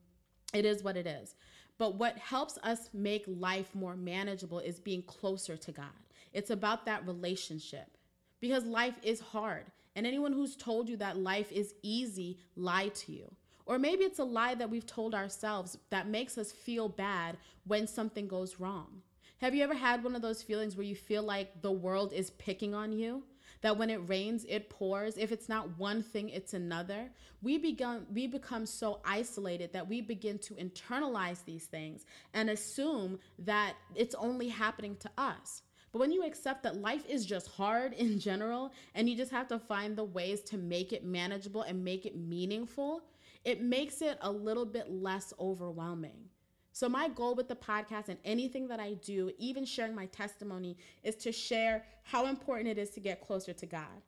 It 0.53 0.65
is 0.65 0.83
what 0.83 0.97
it 0.97 1.07
is. 1.07 1.35
But 1.77 1.95
what 1.95 2.17
helps 2.17 2.57
us 2.61 2.89
make 2.93 3.23
life 3.25 3.73
more 3.73 3.95
manageable 3.95 4.59
is 4.59 4.79
being 4.79 5.01
closer 5.03 5.55
to 5.55 5.71
God. 5.71 5.85
It's 6.33 6.49
about 6.49 6.85
that 6.85 7.05
relationship 7.07 7.97
because 8.39 8.65
life 8.65 8.95
is 9.03 9.19
hard. 9.19 9.65
And 9.95 10.05
anyone 10.05 10.33
who's 10.33 10.55
told 10.55 10.87
you 10.87 10.97
that 10.97 11.17
life 11.17 11.51
is 11.51 11.73
easy 11.81 12.37
lied 12.55 12.95
to 12.95 13.11
you. 13.11 13.33
Or 13.65 13.77
maybe 13.77 14.03
it's 14.03 14.19
a 14.19 14.23
lie 14.23 14.55
that 14.55 14.69
we've 14.69 14.85
told 14.85 15.13
ourselves 15.13 15.77
that 15.89 16.07
makes 16.07 16.37
us 16.37 16.51
feel 16.51 16.89
bad 16.89 17.37
when 17.65 17.85
something 17.85 18.27
goes 18.27 18.59
wrong. 18.59 19.01
Have 19.41 19.55
you 19.55 19.63
ever 19.63 19.73
had 19.73 20.03
one 20.03 20.15
of 20.15 20.21
those 20.21 20.41
feelings 20.41 20.75
where 20.75 20.85
you 20.85 20.95
feel 20.95 21.23
like 21.23 21.61
the 21.61 21.71
world 21.71 22.11
is 22.11 22.31
picking 22.31 22.73
on 22.73 22.91
you? 22.91 23.23
That 23.61 23.77
when 23.77 23.89
it 23.89 23.97
rains, 24.07 24.45
it 24.47 24.69
pours. 24.69 25.17
If 25.17 25.31
it's 25.31 25.49
not 25.49 25.77
one 25.77 26.01
thing, 26.01 26.29
it's 26.29 26.53
another. 26.53 27.09
We 27.41 27.57
become 27.57 28.07
we 28.13 28.25
become 28.27 28.65
so 28.65 29.01
isolated 29.05 29.73
that 29.73 29.87
we 29.87 30.01
begin 30.01 30.39
to 30.39 30.55
internalize 30.55 31.43
these 31.45 31.65
things 31.65 32.05
and 32.33 32.49
assume 32.49 33.19
that 33.39 33.75
it's 33.95 34.15
only 34.15 34.47
happening 34.47 34.95
to 34.97 35.11
us. 35.17 35.61
But 35.91 35.99
when 35.99 36.11
you 36.11 36.23
accept 36.23 36.63
that 36.63 36.81
life 36.81 37.05
is 37.07 37.25
just 37.25 37.47
hard 37.47 37.93
in 37.93 38.19
general 38.19 38.71
and 38.95 39.09
you 39.09 39.15
just 39.15 39.31
have 39.31 39.47
to 39.47 39.59
find 39.59 39.95
the 39.95 40.03
ways 40.03 40.41
to 40.41 40.57
make 40.57 40.93
it 40.93 41.03
manageable 41.03 41.63
and 41.63 41.83
make 41.83 42.05
it 42.05 42.15
meaningful, 42.15 43.01
it 43.45 43.61
makes 43.61 44.01
it 44.01 44.17
a 44.21 44.31
little 44.31 44.65
bit 44.65 44.91
less 44.91 45.33
overwhelming. 45.39 46.29
So, 46.71 46.87
my 46.87 47.09
goal 47.09 47.35
with 47.35 47.47
the 47.47 47.55
podcast 47.55 48.09
and 48.09 48.19
anything 48.23 48.67
that 48.67 48.79
I 48.79 48.93
do, 48.93 49.31
even 49.37 49.65
sharing 49.65 49.95
my 49.95 50.05
testimony, 50.07 50.77
is 51.03 51.15
to 51.17 51.31
share 51.31 51.83
how 52.03 52.27
important 52.27 52.69
it 52.69 52.77
is 52.77 52.91
to 52.91 52.99
get 52.99 53.21
closer 53.21 53.53
to 53.53 53.65
God. 53.65 54.03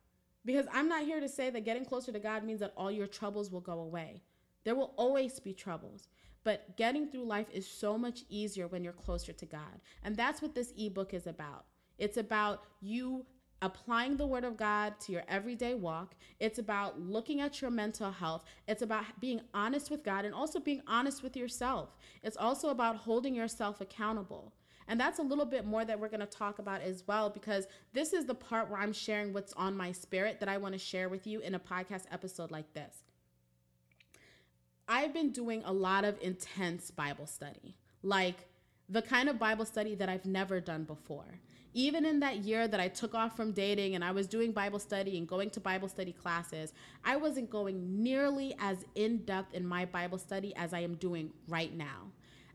Because 0.46 0.68
I'm 0.72 0.88
not 0.88 1.04
here 1.04 1.20
to 1.20 1.30
say 1.30 1.50
that 1.50 1.66
getting 1.66 1.86
closer 1.86 2.12
to 2.12 2.20
God 2.20 2.44
means 2.44 2.60
that 2.60 2.74
all 2.78 2.92
your 2.92 3.08
troubles 3.08 3.52
will 3.52 3.62
go 3.62 3.80
away. 3.80 4.22
There 4.64 4.76
will 4.76 4.94
always 4.96 5.40
be 5.40 5.54
troubles. 5.54 6.08
But 6.44 6.76
getting 6.78 7.08
through 7.08 7.26
life 7.26 7.48
is 7.52 7.68
so 7.68 7.98
much 7.98 8.24
easier 8.30 8.68
when 8.68 8.84
you're 8.84 8.94
closer 8.94 9.32
to 9.34 9.46
God. 9.46 9.82
And 10.04 10.16
that's 10.16 10.42
what 10.42 10.56
this 10.56 10.74
ebook 10.78 11.14
is 11.14 11.28
about. 11.28 11.66
It's 12.02 12.18
about 12.18 12.64
you 12.82 13.26
applying 13.62 14.18
the 14.18 14.26
word 14.26 14.44
of 14.44 14.58
God 14.58 15.00
to 15.02 15.12
your 15.12 15.22
everyday 15.28 15.76
walk. 15.76 16.16
It's 16.40 16.58
about 16.58 17.00
looking 17.00 17.42
at 17.42 17.62
your 17.62 17.70
mental 17.70 18.12
health. 18.12 18.44
It's 18.68 18.82
about 18.82 19.06
being 19.20 19.40
honest 19.54 19.92
with 19.92 20.04
God 20.04 20.26
and 20.26 20.34
also 20.34 20.60
being 20.60 20.82
honest 20.88 21.22
with 21.22 21.38
yourself. 21.38 21.96
It's 22.24 22.38
also 22.38 22.70
about 22.70 22.96
holding 22.96 23.36
yourself 23.36 23.82
accountable. 23.82 24.52
And 24.88 25.00
that's 25.00 25.20
a 25.20 25.22
little 25.22 25.46
bit 25.46 25.68
more 25.68 25.86
that 25.86 26.00
we're 26.00 26.10
going 26.10 26.22
to 26.22 26.26
talk 26.26 26.58
about 26.58 26.82
as 26.82 27.04
well, 27.06 27.30
because 27.30 27.68
this 27.94 28.14
is 28.14 28.26
the 28.26 28.34
part 28.34 28.68
where 28.68 28.80
I'm 28.80 28.94
sharing 28.94 29.32
what's 29.32 29.54
on 29.54 29.78
my 29.78 29.92
spirit 29.92 30.40
that 30.40 30.50
I 30.50 30.58
want 30.58 30.74
to 30.74 30.80
share 30.80 31.08
with 31.08 31.28
you 31.28 31.40
in 31.42 31.54
a 31.54 31.60
podcast 31.60 32.06
episode 32.12 32.50
like 32.50 32.74
this. 32.74 33.04
I've 34.88 35.14
been 35.14 35.32
doing 35.32 35.62
a 35.66 35.72
lot 35.72 36.04
of 36.04 36.18
intense 36.20 36.90
Bible 36.90 37.28
study, 37.28 37.78
like 38.02 38.48
the 38.90 39.04
kind 39.04 39.30
of 39.30 39.38
Bible 39.38 39.66
study 39.66 39.94
that 39.96 40.10
I've 40.10 40.26
never 40.26 40.60
done 40.60 40.84
before 40.84 41.40
even 41.74 42.06
in 42.06 42.20
that 42.20 42.40
year 42.40 42.68
that 42.68 42.80
I 42.80 42.88
took 42.88 43.16
off 43.16 43.36
from 43.36 43.52
dating 43.52 43.96
and 43.96 44.04
I 44.04 44.12
was 44.12 44.28
doing 44.28 44.52
Bible 44.52 44.80
study 44.80 45.18
and 45.18 45.28
going 45.28 45.50
to 45.52 45.60
Bible 45.60 45.88
study 45.88 46.12
classes, 46.12 46.74
I 47.06 47.16
wasn't 47.16 47.50
going 47.50 48.04
nearly 48.04 48.56
as 48.60 48.86
in 48.96 49.20
depth 49.20 49.54
in 49.54 49.66
my 49.66 49.86
Bible 49.86 50.18
study 50.18 50.54
as 50.56 50.74
I 50.74 50.80
am 50.80 50.96
doing 50.96 51.32
right 51.48 51.74
now. 51.74 52.12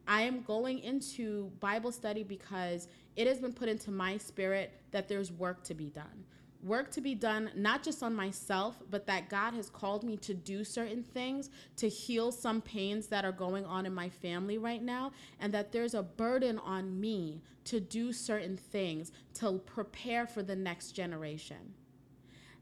I 0.07 0.23
am 0.23 0.43
going 0.43 0.79
into 0.81 1.51
Bible 1.61 1.93
study 1.93 2.23
because 2.23 2.89
it 3.17 3.27
has 3.27 3.39
been 3.39 3.53
put 3.53 3.69
into 3.69 3.91
my 3.91 4.19
spirit 4.19 4.73
that 4.93 5.09
there's 5.09 5.33
work 5.33 5.65
to 5.65 5.75
be 5.75 5.87
done. 5.87 6.25
Work 6.67 6.91
to 6.91 7.01
be 7.01 7.15
done, 7.15 7.51
not 7.55 7.83
just 7.83 8.03
on 8.03 8.15
myself, 8.15 8.83
but 8.91 9.07
that 9.07 9.29
God 9.29 9.55
has 9.55 9.71
called 9.71 10.03
me 10.03 10.17
to 10.19 10.35
do 10.35 10.65
certain 10.65 11.03
things 11.03 11.51
to 11.77 11.89
heal 11.89 12.33
some 12.33 12.61
pains 12.61 13.07
that 13.07 13.25
are 13.25 13.33
going 13.33 13.65
on 13.65 13.87
in 13.87 13.95
my 13.95 14.09
family 14.09 14.59
right 14.59 14.83
now, 14.83 15.13
and 15.41 15.55
that 15.55 15.73
there's 15.73 15.95
a 15.95 16.03
burden 16.03 16.59
on 16.59 17.01
me 17.01 17.41
to 17.65 17.81
do 17.81 18.13
certain 18.13 18.57
things 18.57 19.13
to 19.35 19.59
prepare 19.61 20.27
for 20.27 20.43
the 20.43 20.57
next 20.57 20.93
generation 20.93 21.75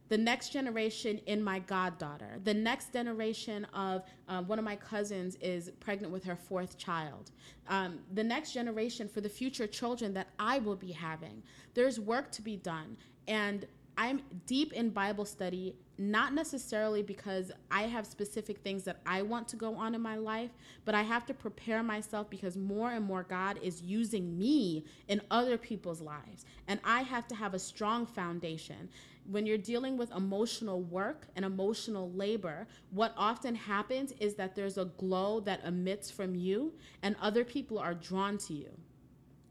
the 0.08 0.18
next 0.18 0.50
generation 0.50 1.18
in 1.26 1.42
my 1.42 1.58
goddaughter. 1.58 2.38
The 2.44 2.54
next 2.54 2.92
generation 2.92 3.66
of 3.72 4.02
uh, 4.28 4.42
one 4.42 4.58
of 4.58 4.64
my 4.64 4.76
cousins 4.76 5.36
is 5.40 5.70
pregnant 5.80 6.12
with 6.12 6.24
her 6.24 6.36
fourth 6.36 6.76
child. 6.76 7.30
Um, 7.68 8.00
the 8.12 8.22
next 8.22 8.52
generation 8.52 9.08
for 9.08 9.20
the 9.20 9.28
future 9.28 9.66
children 9.66 10.12
that 10.14 10.28
I 10.38 10.58
will 10.58 10.76
be 10.76 10.92
having. 10.92 11.42
There's 11.72 11.98
work 11.98 12.30
to 12.32 12.42
be 12.42 12.56
done. 12.56 12.96
And 13.26 13.66
I'm 13.96 14.22
deep 14.46 14.72
in 14.72 14.90
Bible 14.90 15.24
study, 15.24 15.76
not 15.98 16.34
necessarily 16.34 17.02
because 17.02 17.52
I 17.70 17.82
have 17.82 18.06
specific 18.06 18.58
things 18.58 18.82
that 18.84 19.00
I 19.06 19.22
want 19.22 19.46
to 19.48 19.56
go 19.56 19.76
on 19.76 19.94
in 19.94 20.00
my 20.00 20.16
life, 20.16 20.50
but 20.84 20.94
I 20.94 21.02
have 21.02 21.24
to 21.26 21.34
prepare 21.34 21.82
myself 21.82 22.28
because 22.28 22.56
more 22.56 22.90
and 22.90 23.04
more 23.04 23.22
God 23.22 23.58
is 23.62 23.82
using 23.82 24.36
me 24.36 24.84
in 25.08 25.20
other 25.30 25.56
people's 25.56 26.00
lives. 26.00 26.44
And 26.66 26.80
I 26.84 27.02
have 27.02 27.28
to 27.28 27.34
have 27.34 27.54
a 27.54 27.58
strong 27.58 28.06
foundation 28.06 28.88
when 29.30 29.46
you're 29.46 29.58
dealing 29.58 29.96
with 29.96 30.10
emotional 30.12 30.82
work 30.82 31.26
and 31.34 31.44
emotional 31.44 32.10
labor, 32.12 32.66
what 32.90 33.14
often 33.16 33.54
happens 33.54 34.12
is 34.20 34.34
that 34.34 34.54
there's 34.54 34.76
a 34.76 34.84
glow 34.84 35.40
that 35.40 35.64
emits 35.64 36.10
from 36.10 36.34
you 36.34 36.74
and 37.02 37.16
other 37.20 37.44
people 37.44 37.78
are 37.78 37.94
drawn 37.94 38.36
to 38.38 38.52
you. 38.52 38.68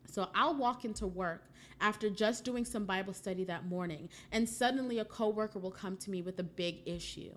So 0.06 0.30
I'll 0.36 0.56
walk 0.56 0.86
into 0.86 1.08
work 1.08 1.46
after 1.82 2.10
just 2.10 2.44
doing 2.44 2.66
some 2.66 2.86
Bible 2.86 3.14
study 3.14 3.44
that 3.46 3.66
morning, 3.66 4.10
and 4.32 4.48
suddenly 4.48 5.00
a 5.00 5.06
coworker 5.06 5.60
will 5.60 5.72
come 5.72 5.98
to 5.98 6.10
me 6.10 6.22
with 6.22 6.40
a 6.40 6.44
big 6.44 6.80
issue 6.86 7.34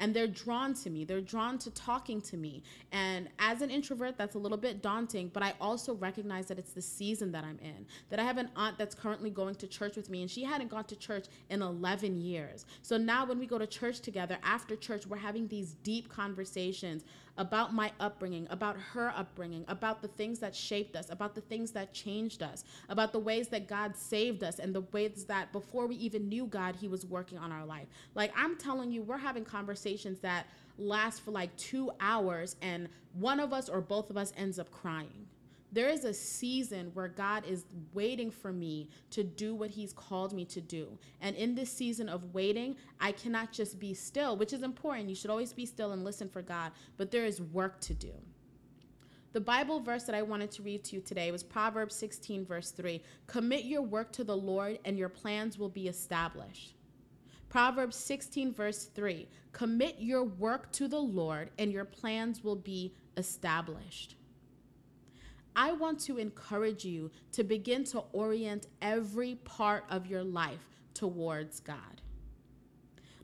and 0.00 0.14
they're 0.14 0.26
drawn 0.26 0.74
to 0.74 0.90
me. 0.90 1.04
They're 1.04 1.20
drawn 1.20 1.58
to 1.58 1.70
talking 1.70 2.20
to 2.22 2.36
me. 2.36 2.62
And 2.92 3.28
as 3.38 3.62
an 3.62 3.70
introvert, 3.70 4.16
that's 4.18 4.34
a 4.34 4.38
little 4.38 4.58
bit 4.58 4.82
daunting, 4.82 5.30
but 5.32 5.42
I 5.42 5.54
also 5.60 5.94
recognize 5.94 6.46
that 6.46 6.58
it's 6.58 6.72
the 6.72 6.82
season 6.82 7.32
that 7.32 7.44
I'm 7.44 7.58
in. 7.62 7.86
That 8.10 8.18
I 8.18 8.24
have 8.24 8.38
an 8.38 8.50
aunt 8.56 8.78
that's 8.78 8.94
currently 8.94 9.30
going 9.30 9.54
to 9.56 9.66
church 9.66 9.96
with 9.96 10.10
me, 10.10 10.22
and 10.22 10.30
she 10.30 10.42
hadn't 10.42 10.70
gone 10.70 10.84
to 10.84 10.96
church 10.96 11.26
in 11.50 11.62
11 11.62 12.20
years. 12.20 12.66
So 12.82 12.96
now 12.96 13.24
when 13.24 13.38
we 13.38 13.46
go 13.46 13.58
to 13.58 13.66
church 13.66 14.00
together, 14.00 14.38
after 14.42 14.76
church, 14.76 15.06
we're 15.06 15.16
having 15.16 15.48
these 15.48 15.74
deep 15.82 16.08
conversations 16.08 17.04
about 17.36 17.74
my 17.74 17.90
upbringing, 17.98 18.46
about 18.50 18.76
her 18.76 19.12
upbringing, 19.16 19.64
about 19.66 20.00
the 20.00 20.08
things 20.08 20.38
that 20.38 20.54
shaped 20.54 20.94
us, 20.94 21.10
about 21.10 21.34
the 21.34 21.40
things 21.40 21.72
that 21.72 21.92
changed 21.92 22.44
us, 22.44 22.62
about 22.88 23.12
the 23.12 23.18
ways 23.18 23.48
that 23.48 23.66
God 23.66 23.96
saved 23.96 24.44
us, 24.44 24.60
and 24.60 24.72
the 24.72 24.82
ways 24.92 25.24
that 25.24 25.50
before 25.52 25.88
we 25.88 25.96
even 25.96 26.28
knew 26.28 26.46
God, 26.46 26.76
He 26.76 26.86
was 26.86 27.04
working 27.04 27.38
on 27.38 27.50
our 27.50 27.66
life. 27.66 27.88
Like 28.14 28.32
I'm 28.36 28.56
telling 28.56 28.92
you, 28.92 29.02
we're 29.02 29.18
having 29.18 29.44
conversations 29.44 29.83
that 30.22 30.46
last 30.78 31.22
for 31.22 31.30
like 31.30 31.54
two 31.56 31.90
hours, 32.00 32.56
and 32.62 32.88
one 33.12 33.40
of 33.40 33.52
us 33.52 33.68
or 33.68 33.80
both 33.80 34.10
of 34.10 34.16
us 34.16 34.32
ends 34.36 34.58
up 34.58 34.70
crying 34.70 35.26
there 35.74 35.88
is 35.88 36.04
a 36.04 36.14
season 36.14 36.92
where 36.94 37.08
God 37.08 37.44
is 37.46 37.64
waiting 37.92 38.30
for 38.30 38.52
me 38.52 38.88
to 39.10 39.24
do 39.24 39.56
what 39.56 39.70
He's 39.70 39.92
called 39.92 40.32
me 40.32 40.44
to 40.46 40.60
do. 40.60 40.86
And 41.20 41.34
in 41.34 41.56
this 41.56 41.70
season 41.70 42.08
of 42.08 42.32
waiting, 42.32 42.76
I 43.00 43.10
cannot 43.10 43.52
just 43.52 43.80
be 43.80 43.92
still, 43.92 44.36
which 44.36 44.52
is 44.52 44.62
important. 44.62 45.08
You 45.08 45.16
should 45.16 45.30
always 45.30 45.52
be 45.52 45.66
still 45.66 45.90
and 45.90 46.04
listen 46.04 46.28
for 46.28 46.42
God, 46.42 46.70
but 46.96 47.10
there 47.10 47.26
is 47.26 47.40
work 47.40 47.80
to 47.80 47.94
do. 47.94 48.12
The 49.32 49.40
Bible 49.40 49.80
verse 49.80 50.04
that 50.04 50.14
I 50.14 50.22
wanted 50.22 50.52
to 50.52 50.62
read 50.62 50.84
to 50.84 50.96
you 50.96 51.02
today 51.02 51.32
was 51.32 51.42
Proverbs 51.42 51.96
16, 51.96 52.46
verse 52.46 52.70
3. 52.70 53.02
Commit 53.26 53.64
your 53.64 53.82
work 53.82 54.12
to 54.12 54.22
the 54.22 54.36
Lord, 54.36 54.78
and 54.84 54.96
your 54.96 55.08
plans 55.08 55.58
will 55.58 55.68
be 55.68 55.88
established. 55.88 56.76
Proverbs 57.54 57.94
16, 57.94 58.52
verse 58.52 58.86
3. 58.86 59.28
Commit 59.52 60.00
your 60.00 60.24
work 60.24 60.72
to 60.72 60.88
the 60.88 60.98
Lord, 60.98 61.50
and 61.56 61.70
your 61.70 61.84
plans 61.84 62.42
will 62.42 62.56
be 62.56 62.96
established. 63.16 64.16
I 65.54 65.70
want 65.70 66.00
to 66.00 66.18
encourage 66.18 66.84
you 66.84 67.12
to 67.30 67.44
begin 67.44 67.84
to 67.84 68.02
orient 68.10 68.66
every 68.82 69.36
part 69.36 69.84
of 69.88 70.08
your 70.08 70.24
life 70.24 70.66
towards 70.94 71.60
God. 71.60 72.02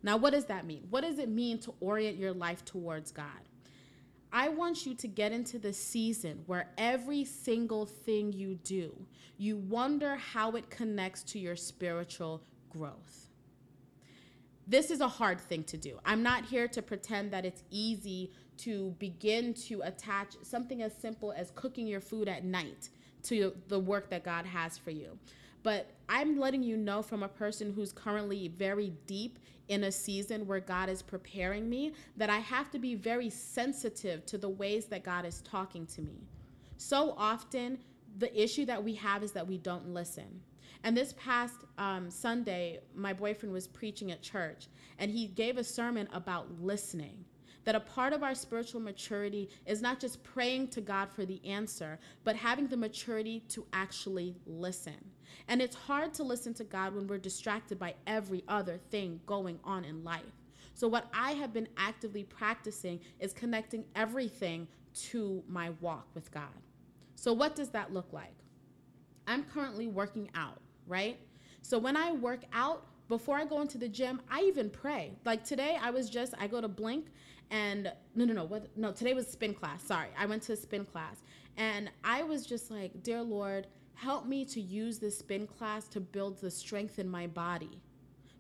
Now, 0.05 0.17
what 0.17 0.31
does 0.31 0.45
that 0.45 0.65
mean? 0.65 0.87
What 0.91 1.01
does 1.01 1.19
it 1.19 1.29
mean 1.29 1.59
to 1.63 1.75
orient 1.81 2.17
your 2.17 2.33
life 2.33 2.65
towards 2.65 3.11
God? 3.11 3.49
I 4.33 4.49
want 4.49 4.87
you 4.87 4.95
to 4.95 5.09
get 5.09 5.33
into 5.33 5.59
the 5.59 5.73
season 5.73 6.45
where 6.47 6.71
every 6.79 7.25
single 7.25 7.85
thing 7.85 8.33
you 8.33 8.55
do, 8.63 8.95
you 9.39 9.57
wonder 9.57 10.15
how 10.15 10.53
it 10.53 10.71
connects 10.71 11.25
to 11.25 11.41
your 11.41 11.57
spiritual 11.57 12.45
growth. 12.71 13.30
This 14.71 14.93
is 14.93 15.01
a 15.01 15.09
hard 15.09 15.41
thing 15.41 15.65
to 15.65 15.77
do. 15.77 15.99
I'm 16.05 16.23
not 16.23 16.45
here 16.45 16.69
to 16.69 16.81
pretend 16.81 17.33
that 17.33 17.45
it's 17.45 17.65
easy 17.73 18.31
to 18.59 18.95
begin 19.01 19.53
to 19.55 19.81
attach 19.83 20.37
something 20.43 20.81
as 20.81 20.95
simple 20.95 21.33
as 21.33 21.51
cooking 21.57 21.89
your 21.89 22.01
food 22.01 22.29
at 22.29 22.45
night 22.45 22.91
to 23.25 23.53
the 23.67 23.81
work 23.81 24.11
that 24.11 24.23
God 24.23 24.47
has 24.47 24.79
for 24.79 24.93
you. 24.93 25.19
But 25.65 25.91
I'm 26.09 26.39
letting 26.39 26.63
you 26.63 26.77
know 26.77 27.03
from 27.03 27.25
a 27.25 27.29
person 27.29 27.73
who's 27.73 27.91
currently 27.91 28.47
very 28.47 28.93
deep 29.09 29.41
in 29.67 29.83
a 29.83 29.91
season 29.91 30.47
where 30.47 30.61
God 30.61 30.89
is 30.89 31.03
preparing 31.03 31.69
me 31.69 31.93
that 32.17 32.31
I 32.31 32.39
have 32.39 32.71
to 32.71 32.79
be 32.79 32.95
very 32.95 33.29
sensitive 33.29 34.25
to 34.27 34.39
the 34.39 34.49
ways 34.49 34.87
that 34.87 35.03
God 35.03 35.27
is 35.27 35.41
talking 35.41 35.85
to 35.87 36.01
me. 36.01 36.29
So 36.77 37.15
often, 37.19 37.79
the 38.19 38.41
issue 38.41 38.67
that 38.67 38.85
we 38.85 38.95
have 38.95 39.25
is 39.25 39.33
that 39.33 39.49
we 39.49 39.59
don't 39.59 39.89
listen. 39.89 40.43
And 40.83 40.97
this 40.97 41.15
past 41.19 41.65
um, 41.79 42.11
Sunday, 42.11 42.81
my 42.95 43.13
boyfriend 43.13 43.53
was 43.53 43.67
preaching 43.67 44.13
at 44.13 44.23
church, 44.23 44.69
and 44.99 45.11
he 45.11 45.27
gave 45.27 45.59
a 45.59 45.65
sermon 45.65 46.09
about 46.13 46.47
listening 46.61 47.25
that 47.65 47.75
a 47.75 47.81
part 47.81 48.13
of 48.13 48.23
our 48.23 48.35
spiritual 48.35 48.81
maturity 48.81 49.51
is 49.67 49.83
not 49.83 50.01
just 50.01 50.23
praying 50.25 50.69
to 50.69 50.81
God 50.81 51.11
for 51.11 51.27
the 51.27 51.45
answer, 51.45 51.99
but 52.25 52.35
having 52.35 52.67
the 52.67 52.77
maturity 52.77 53.41
to 53.49 53.67
actually 53.73 54.35
listen. 54.47 54.97
And 55.49 55.61
it's 55.61 55.77
hard 55.77 56.15
to 56.15 56.23
listen 56.23 56.55
to 56.55 56.65
God 56.65 56.95
when 56.95 57.07
we're 57.07 57.19
distracted 57.19 57.79
by 57.79 57.95
every 58.07 58.43
other 58.49 58.79
thing 58.91 59.21
going 59.27 59.59
on 59.63 59.85
in 59.85 60.03
life. 60.03 60.23
So, 60.75 60.89
what 60.89 61.09
I 61.13 61.33
have 61.33 61.53
been 61.53 61.69
actively 61.77 62.25
practicing 62.25 63.01
is 63.19 63.33
connecting 63.33 63.85
everything 63.95 64.67
to 65.11 65.43
my 65.47 65.71
walk 65.81 66.09
with 66.15 66.31
God. 66.31 66.49
So, 67.17 67.33
what 67.33 67.55
does 67.55 67.69
that 67.71 67.93
look 67.93 68.13
like? 68.13 68.35
I'm 69.27 69.45
currently 69.45 69.87
working 69.87 70.31
out, 70.35 70.61
right? 70.91 71.19
So, 71.63 71.79
when 71.79 71.97
I 71.97 72.13
work 72.13 72.41
out, 72.53 72.87
before 73.09 73.37
I 73.37 73.45
go 73.45 73.61
into 73.61 73.79
the 73.79 73.89
gym, 73.89 74.21
I 74.31 74.43
even 74.43 74.71
pray. 74.71 75.13
Like 75.25 75.45
today, 75.45 75.79
I 75.81 75.91
was 75.91 76.11
just, 76.11 76.35
I 76.39 76.47
go 76.47 76.61
to 76.61 76.69
Blink 76.69 77.07
and 77.51 77.93
no 78.15 78.25
no 78.25 78.33
no 78.33 78.45
what 78.45 78.67
no 78.77 78.93
today 78.93 79.13
was 79.13 79.27
spin 79.27 79.53
class 79.53 79.83
sorry 79.83 80.09
i 80.17 80.25
went 80.25 80.43
to 80.43 80.53
a 80.53 80.57
spin 80.57 80.85
class 80.85 81.23
and 81.57 81.91
i 82.05 82.23
was 82.23 82.47
just 82.47 82.71
like 82.71 83.03
dear 83.03 83.23
lord 83.23 83.67
help 83.95 84.27
me 84.27 84.45
to 84.45 84.61
use 84.61 84.99
this 84.99 85.19
spin 85.19 85.47
class 85.47 85.89
to 85.89 86.01
build 86.01 86.41
the 86.41 86.51
strength 86.51 86.99
in 86.99 87.09
my 87.09 87.27
body 87.27 87.83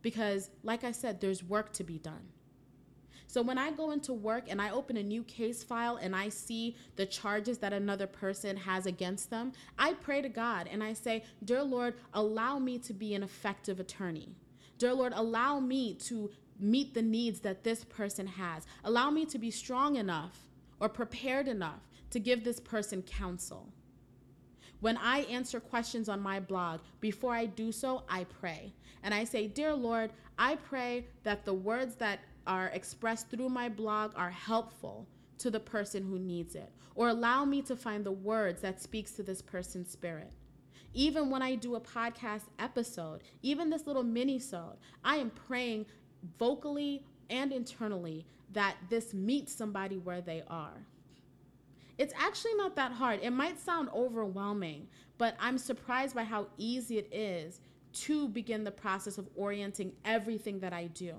because 0.02 0.50
like 0.62 0.84
i 0.84 0.92
said 0.92 1.20
there's 1.20 1.42
work 1.42 1.72
to 1.72 1.82
be 1.82 1.98
done 1.98 2.22
so 3.30 3.42
when 3.42 3.58
i 3.58 3.70
go 3.70 3.90
into 3.90 4.12
work 4.12 4.44
and 4.48 4.60
i 4.60 4.70
open 4.70 4.96
a 4.96 5.02
new 5.02 5.22
case 5.24 5.62
file 5.62 5.96
and 5.96 6.14
i 6.16 6.28
see 6.28 6.76
the 6.96 7.06
charges 7.06 7.58
that 7.58 7.72
another 7.72 8.06
person 8.06 8.56
has 8.56 8.86
against 8.86 9.30
them 9.30 9.52
i 9.78 9.92
pray 9.94 10.20
to 10.20 10.28
god 10.28 10.68
and 10.70 10.82
i 10.82 10.92
say 10.92 11.22
dear 11.44 11.62
lord 11.62 11.94
allow 12.14 12.58
me 12.58 12.78
to 12.78 12.92
be 12.92 13.14
an 13.14 13.22
effective 13.22 13.78
attorney 13.78 14.34
Dear 14.80 14.94
Lord, 14.94 15.12
allow 15.14 15.60
me 15.60 15.92
to 16.06 16.30
meet 16.58 16.94
the 16.94 17.02
needs 17.02 17.40
that 17.40 17.64
this 17.64 17.84
person 17.84 18.26
has. 18.26 18.66
Allow 18.82 19.10
me 19.10 19.26
to 19.26 19.38
be 19.38 19.50
strong 19.50 19.96
enough 19.96 20.46
or 20.80 20.88
prepared 20.88 21.48
enough 21.48 21.82
to 22.08 22.18
give 22.18 22.44
this 22.44 22.58
person 22.58 23.02
counsel. 23.02 23.74
When 24.80 24.96
I 24.96 25.18
answer 25.24 25.60
questions 25.60 26.08
on 26.08 26.22
my 26.22 26.40
blog, 26.40 26.80
before 26.98 27.34
I 27.34 27.44
do 27.44 27.72
so, 27.72 28.04
I 28.08 28.24
pray. 28.24 28.72
And 29.02 29.12
I 29.12 29.24
say, 29.24 29.48
Dear 29.48 29.74
Lord, 29.74 30.12
I 30.38 30.56
pray 30.56 31.08
that 31.24 31.44
the 31.44 31.52
words 31.52 31.96
that 31.96 32.20
are 32.46 32.68
expressed 32.68 33.30
through 33.30 33.48
my 33.48 33.68
blog 33.68 34.12
are 34.16 34.30
helpful 34.30 35.06
to 35.38 35.50
the 35.50 35.60
person 35.60 36.02
who 36.04 36.18
needs 36.18 36.54
it, 36.54 36.70
or 36.94 37.08
allow 37.08 37.44
me 37.44 37.62
to 37.62 37.76
find 37.76 38.04
the 38.04 38.12
words 38.12 38.60
that 38.62 38.80
speaks 38.80 39.12
to 39.12 39.22
this 39.22 39.40
person's 39.40 39.90
spirit. 39.90 40.32
Even 40.92 41.30
when 41.30 41.40
I 41.40 41.54
do 41.54 41.76
a 41.76 41.80
podcast 41.80 42.44
episode, 42.58 43.22
even 43.42 43.70
this 43.70 43.86
little 43.86 44.02
mini-sode, 44.02 44.76
I 45.04 45.16
am 45.16 45.30
praying 45.30 45.86
vocally 46.38 47.04
and 47.30 47.52
internally 47.52 48.26
that 48.52 48.76
this 48.88 49.14
meets 49.14 49.54
somebody 49.54 49.98
where 49.98 50.20
they 50.20 50.42
are. 50.48 50.84
It's 51.96 52.14
actually 52.18 52.54
not 52.54 52.76
that 52.76 52.92
hard. 52.92 53.20
It 53.22 53.30
might 53.30 53.60
sound 53.60 53.88
overwhelming, 53.94 54.88
but 55.16 55.36
I'm 55.38 55.58
surprised 55.58 56.14
by 56.14 56.24
how 56.24 56.48
easy 56.56 56.98
it 56.98 57.08
is 57.12 57.60
to 57.92 58.28
begin 58.28 58.64
the 58.64 58.70
process 58.70 59.16
of 59.18 59.28
orienting 59.36 59.92
everything 60.04 60.60
that 60.60 60.72
I 60.72 60.86
do. 60.86 61.14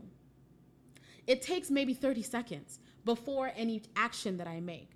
It 1.32 1.42
takes 1.42 1.72
maybe 1.72 1.94
30 1.94 2.24
seconds 2.24 2.80
before 3.06 3.54
any 3.56 3.82
action 3.96 4.36
that 4.36 4.48
I 4.48 4.60
make. 4.60 4.90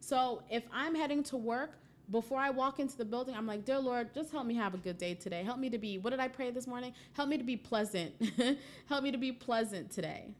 So 0.00 0.42
if 0.48 0.62
I'm 0.72 0.94
heading 0.94 1.22
to 1.24 1.36
work, 1.36 1.72
before 2.10 2.38
I 2.38 2.48
walk 2.48 2.80
into 2.80 2.96
the 2.96 3.04
building, 3.04 3.34
I'm 3.36 3.46
like, 3.46 3.66
Dear 3.66 3.78
Lord, 3.78 4.14
just 4.14 4.32
help 4.32 4.46
me 4.46 4.54
have 4.54 4.72
a 4.72 4.78
good 4.78 4.96
day 4.96 5.12
today. 5.12 5.42
Help 5.44 5.58
me 5.58 5.68
to 5.68 5.76
be, 5.76 5.98
what 5.98 6.10
did 6.12 6.18
I 6.18 6.28
pray 6.28 6.50
this 6.50 6.66
morning? 6.66 6.94
Help 7.12 7.28
me 7.28 7.36
to 7.36 7.44
be 7.44 7.58
pleasant. 7.58 8.14
help 8.88 9.04
me 9.04 9.12
to 9.12 9.18
be 9.18 9.32
pleasant 9.32 9.90
today. 9.90 10.32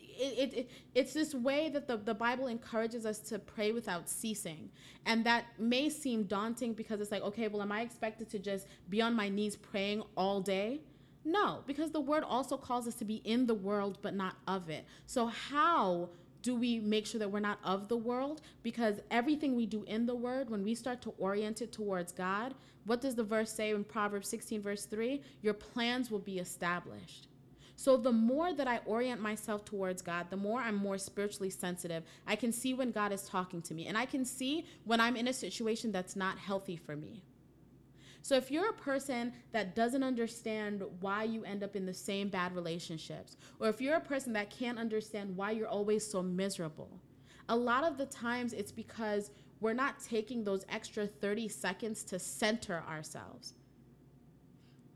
It, 0.00 0.54
it, 0.54 0.70
it's 0.92 1.14
this 1.14 1.32
way 1.32 1.68
that 1.68 1.86
the, 1.86 1.96
the 1.96 2.12
Bible 2.12 2.48
encourages 2.48 3.06
us 3.06 3.20
to 3.20 3.38
pray 3.38 3.70
without 3.70 4.08
ceasing. 4.08 4.70
And 5.06 5.24
that 5.24 5.44
may 5.56 5.88
seem 5.88 6.24
daunting 6.24 6.72
because 6.72 7.00
it's 7.00 7.12
like, 7.12 7.22
okay, 7.22 7.46
well, 7.46 7.62
am 7.62 7.70
I 7.70 7.82
expected 7.82 8.28
to 8.30 8.40
just 8.40 8.66
be 8.88 9.00
on 9.00 9.14
my 9.14 9.28
knees 9.28 9.54
praying 9.54 10.02
all 10.16 10.40
day? 10.40 10.80
No, 11.24 11.62
because 11.66 11.90
the 11.90 12.00
word 12.00 12.24
also 12.24 12.56
calls 12.56 12.88
us 12.88 12.94
to 12.96 13.04
be 13.04 13.16
in 13.16 13.46
the 13.46 13.54
world, 13.54 13.98
but 14.00 14.14
not 14.14 14.36
of 14.46 14.70
it. 14.70 14.86
So, 15.06 15.26
how 15.26 16.08
do 16.42 16.54
we 16.54 16.78
make 16.78 17.06
sure 17.06 17.18
that 17.18 17.30
we're 17.30 17.40
not 17.40 17.58
of 17.62 17.88
the 17.88 17.96
world? 17.96 18.40
Because 18.62 19.00
everything 19.10 19.54
we 19.54 19.66
do 19.66 19.82
in 19.82 20.06
the 20.06 20.14
word, 20.14 20.48
when 20.48 20.64
we 20.64 20.74
start 20.74 21.02
to 21.02 21.14
orient 21.18 21.60
it 21.60 21.72
towards 21.72 22.12
God, 22.12 22.54
what 22.86 23.02
does 23.02 23.14
the 23.14 23.22
verse 23.22 23.52
say 23.52 23.70
in 23.70 23.84
Proverbs 23.84 24.28
16, 24.28 24.62
verse 24.62 24.86
3? 24.86 25.20
Your 25.42 25.54
plans 25.54 26.10
will 26.10 26.18
be 26.18 26.38
established. 26.38 27.28
So 27.76 27.96
the 27.96 28.12
more 28.12 28.52
that 28.52 28.68
I 28.68 28.80
orient 28.84 29.20
myself 29.20 29.64
towards 29.64 30.02
God, 30.02 30.26
the 30.28 30.36
more 30.36 30.60
I'm 30.60 30.74
more 30.74 30.98
spiritually 30.98 31.50
sensitive. 31.50 32.02
I 32.26 32.36
can 32.36 32.52
see 32.52 32.74
when 32.74 32.90
God 32.90 33.10
is 33.12 33.22
talking 33.22 33.62
to 33.62 33.74
me, 33.74 33.86
and 33.86 33.96
I 33.96 34.04
can 34.06 34.24
see 34.24 34.66
when 34.84 35.00
I'm 35.00 35.16
in 35.16 35.28
a 35.28 35.32
situation 35.32 35.92
that's 35.92 36.14
not 36.14 36.38
healthy 36.38 36.76
for 36.76 36.94
me. 36.94 37.22
So 38.22 38.36
if 38.36 38.50
you're 38.50 38.68
a 38.68 38.74
person 38.74 39.32
that 39.52 39.74
doesn't 39.74 40.02
understand 40.02 40.82
why 41.00 41.24
you 41.24 41.44
end 41.44 41.62
up 41.62 41.74
in 41.74 41.86
the 41.86 41.94
same 41.94 42.28
bad 42.28 42.54
relationships, 42.54 43.36
or 43.58 43.68
if 43.68 43.80
you're 43.80 43.96
a 43.96 44.00
person 44.00 44.32
that 44.34 44.50
can't 44.50 44.78
understand 44.78 45.36
why 45.36 45.52
you're 45.52 45.68
always 45.68 46.06
so 46.06 46.22
miserable, 46.22 46.90
a 47.48 47.56
lot 47.56 47.84
of 47.84 47.96
the 47.96 48.06
times 48.06 48.52
it's 48.52 48.72
because 48.72 49.30
we're 49.60 49.72
not 49.72 50.00
taking 50.00 50.44
those 50.44 50.64
extra 50.68 51.06
30 51.06 51.48
seconds 51.48 52.04
to 52.04 52.18
center 52.18 52.82
ourselves. 52.88 53.54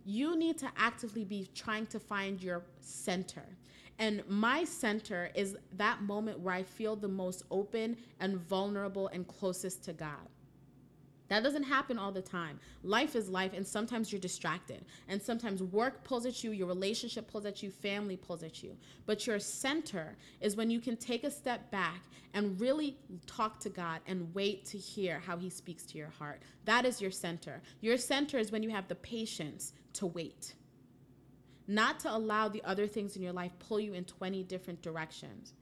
You 0.05 0.37
need 0.37 0.59
to 0.59 0.69
actively 0.77 1.25
be 1.25 1.49
trying 1.55 1.87
to 1.87 1.99
find 1.99 2.43
your 2.43 2.63
center. 2.81 3.45
And 3.99 4.23
my 4.29 4.65
center 4.65 5.31
is 5.35 5.57
that 5.77 6.03
moment 6.03 6.41
where 6.41 6.55
I 6.55 6.63
feel 6.63 6.97
the 6.97 7.09
most 7.09 7.45
open 7.51 7.97
and 8.21 8.37
vulnerable 8.37 9.09
and 9.09 9.27
closest 9.27 9.85
to 9.85 9.93
God. 9.93 10.29
That 11.29 11.43
doesn't 11.43 11.63
happen 11.63 11.99
all 11.99 12.13
the 12.13 12.23
time. 12.23 12.61
Life 12.83 13.17
is 13.17 13.29
life, 13.29 13.53
and 13.55 13.67
sometimes 13.67 14.13
you're 14.13 14.21
distracted. 14.21 14.85
And 15.09 15.21
sometimes 15.23 15.63
work 15.63 16.05
pulls 16.05 16.27
at 16.27 16.45
you, 16.45 16.51
your 16.51 16.67
relationship 16.67 17.31
pulls 17.31 17.47
at 17.47 17.63
you, 17.63 17.71
family 17.71 18.17
pulls 18.17 18.43
at 18.43 18.63
you. 18.63 18.77
But 19.07 19.27
your 19.27 19.39
center 19.39 20.17
is 20.41 20.55
when 20.55 20.71
you 20.71 20.81
can 20.81 20.97
take 20.97 21.25
a 21.25 21.31
step 21.31 21.71
back 21.71 22.03
and 22.35 22.61
really 22.61 22.97
talk 23.27 23.59
to 23.61 23.71
God 23.71 24.01
and 24.07 24.35
wait 24.35 24.67
to 24.67 24.79
hear 24.79 25.19
how 25.19 25.39
He 25.39 25.49
speaks 25.49 25.85
to 25.87 25.99
your 25.99 26.11
heart. 26.11 26.43
That 26.67 26.85
is 26.85 27.01
your 27.01 27.11
center. 27.11 27.63
Your 27.81 27.97
center 27.97 28.39
is 28.39 28.53
when 28.53 28.63
you 28.63 28.71
have 28.71 28.89
the 28.89 28.95
patience 28.97 29.73
to 29.95 30.07
wait, 30.07 30.55
not 31.67 32.01
to 32.01 32.15
allow 32.15 32.49
the 32.49 32.63
other 32.65 32.87
things 32.87 33.17
in 33.17 33.23
your 33.23 33.33
life 33.33 33.53
pull 33.61 33.81
you 33.81 33.95
in 33.95 34.05
20 34.05 34.43
different 34.43 34.83
directions. 34.83 35.55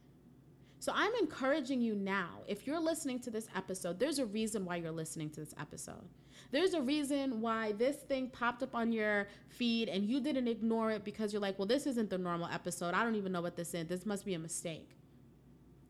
So 0.83 0.91
I'm 0.97 1.15
encouraging 1.21 1.81
you 1.81 1.95
now, 1.95 2.41
if 2.49 2.67
you're 2.67 2.81
listening 2.81 3.21
to 3.21 3.31
this 3.31 3.47
episode, 3.55 4.01
there's 4.01 4.19
a 4.19 4.27
reason 4.27 4.65
why 4.65 4.75
you're 4.75 4.91
listening 4.91 5.31
to 5.31 5.39
this 5.39 5.55
episode. 5.61 6.09
There's 6.51 6.75
a 6.75 6.83
reason 6.83 7.41
why 7.41 7.71
this 7.71 7.99
thing 7.99 8.27
popped 8.27 8.65
up 8.65 8.75
on 8.75 8.91
your 8.91 9.29
feed 9.49 9.89
and 9.89 10.05
you 10.05 10.21
didn't 10.21 10.49
ignore 10.49 10.91
it 10.91 11.05
because 11.05 11.33
you're 11.33 11.41
like, 11.41 11.57
well, 11.57 11.69
this 11.69 11.87
isn't 11.87 12.11
the 12.11 12.19
normal 12.19 12.49
episode. 12.49 12.95
I 12.95 13.05
don't 13.05 13.15
even 13.15 13.31
know 13.31 13.41
what 13.41 13.55
this 13.55 13.75
is. 13.75 13.87
This 13.87 14.05
must 14.05 14.25
be 14.25 14.35
a 14.35 14.41
mistake. 14.41 14.97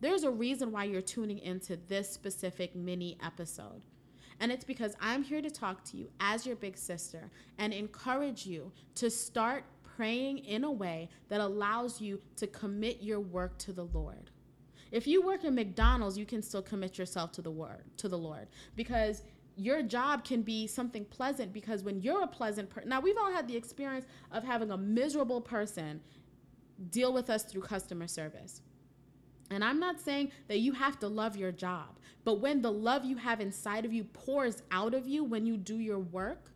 There's 0.02 0.24
a 0.24 0.30
reason 0.30 0.70
why 0.70 0.84
you're 0.84 1.00
tuning 1.00 1.38
into 1.38 1.78
this 1.88 2.10
specific 2.10 2.76
mini 2.76 3.16
episode. 3.24 3.86
And 4.40 4.52
it's 4.52 4.64
because 4.64 4.94
I'm 5.00 5.22
here 5.22 5.40
to 5.40 5.50
talk 5.50 5.84
to 5.84 5.96
you 5.96 6.10
as 6.20 6.44
your 6.44 6.56
big 6.56 6.76
sister 6.76 7.30
and 7.56 7.72
encourage 7.72 8.44
you 8.44 8.70
to 8.96 9.08
start 9.08 9.64
praying 9.96 10.40
in 10.40 10.64
a 10.64 10.70
way 10.70 11.08
that 11.30 11.40
allows 11.40 11.98
you 11.98 12.20
to 12.36 12.46
commit 12.46 13.02
your 13.02 13.20
work 13.20 13.56
to 13.60 13.72
the 13.72 13.86
Lord. 13.86 14.30
If 14.92 15.06
you 15.06 15.22
work 15.22 15.42
in 15.42 15.54
McDonald's, 15.54 16.18
you 16.18 16.26
can 16.26 16.42
still 16.42 16.62
commit 16.62 16.98
yourself 16.98 17.32
to 17.32 17.42
the 17.42 17.50
word, 17.50 17.84
to 17.96 18.08
the 18.08 18.18
Lord, 18.18 18.48
because 18.76 19.22
your 19.56 19.82
job 19.82 20.22
can 20.22 20.42
be 20.42 20.66
something 20.66 21.04
pleasant 21.06 21.52
because 21.52 21.82
when 21.82 22.00
you're 22.00 22.22
a 22.22 22.26
pleasant 22.26 22.70
person, 22.70 22.90
now 22.90 23.00
we've 23.00 23.16
all 23.16 23.32
had 23.32 23.48
the 23.48 23.56
experience 23.56 24.06
of 24.30 24.44
having 24.44 24.70
a 24.70 24.76
miserable 24.76 25.40
person 25.40 26.00
deal 26.90 27.12
with 27.12 27.30
us 27.30 27.44
through 27.44 27.62
customer 27.62 28.06
service. 28.06 28.60
And 29.50 29.64
I'm 29.64 29.78
not 29.80 30.00
saying 30.00 30.32
that 30.48 30.58
you 30.58 30.72
have 30.72 30.98
to 31.00 31.08
love 31.08 31.36
your 31.36 31.52
job, 31.52 31.98
but 32.24 32.40
when 32.40 32.62
the 32.62 32.72
love 32.72 33.04
you 33.04 33.16
have 33.16 33.40
inside 33.40 33.84
of 33.84 33.92
you 33.92 34.04
pours 34.04 34.62
out 34.70 34.94
of 34.94 35.06
you 35.06 35.24
when 35.24 35.46
you 35.46 35.56
do 35.56 35.78
your 35.78 35.98
work, 35.98 36.50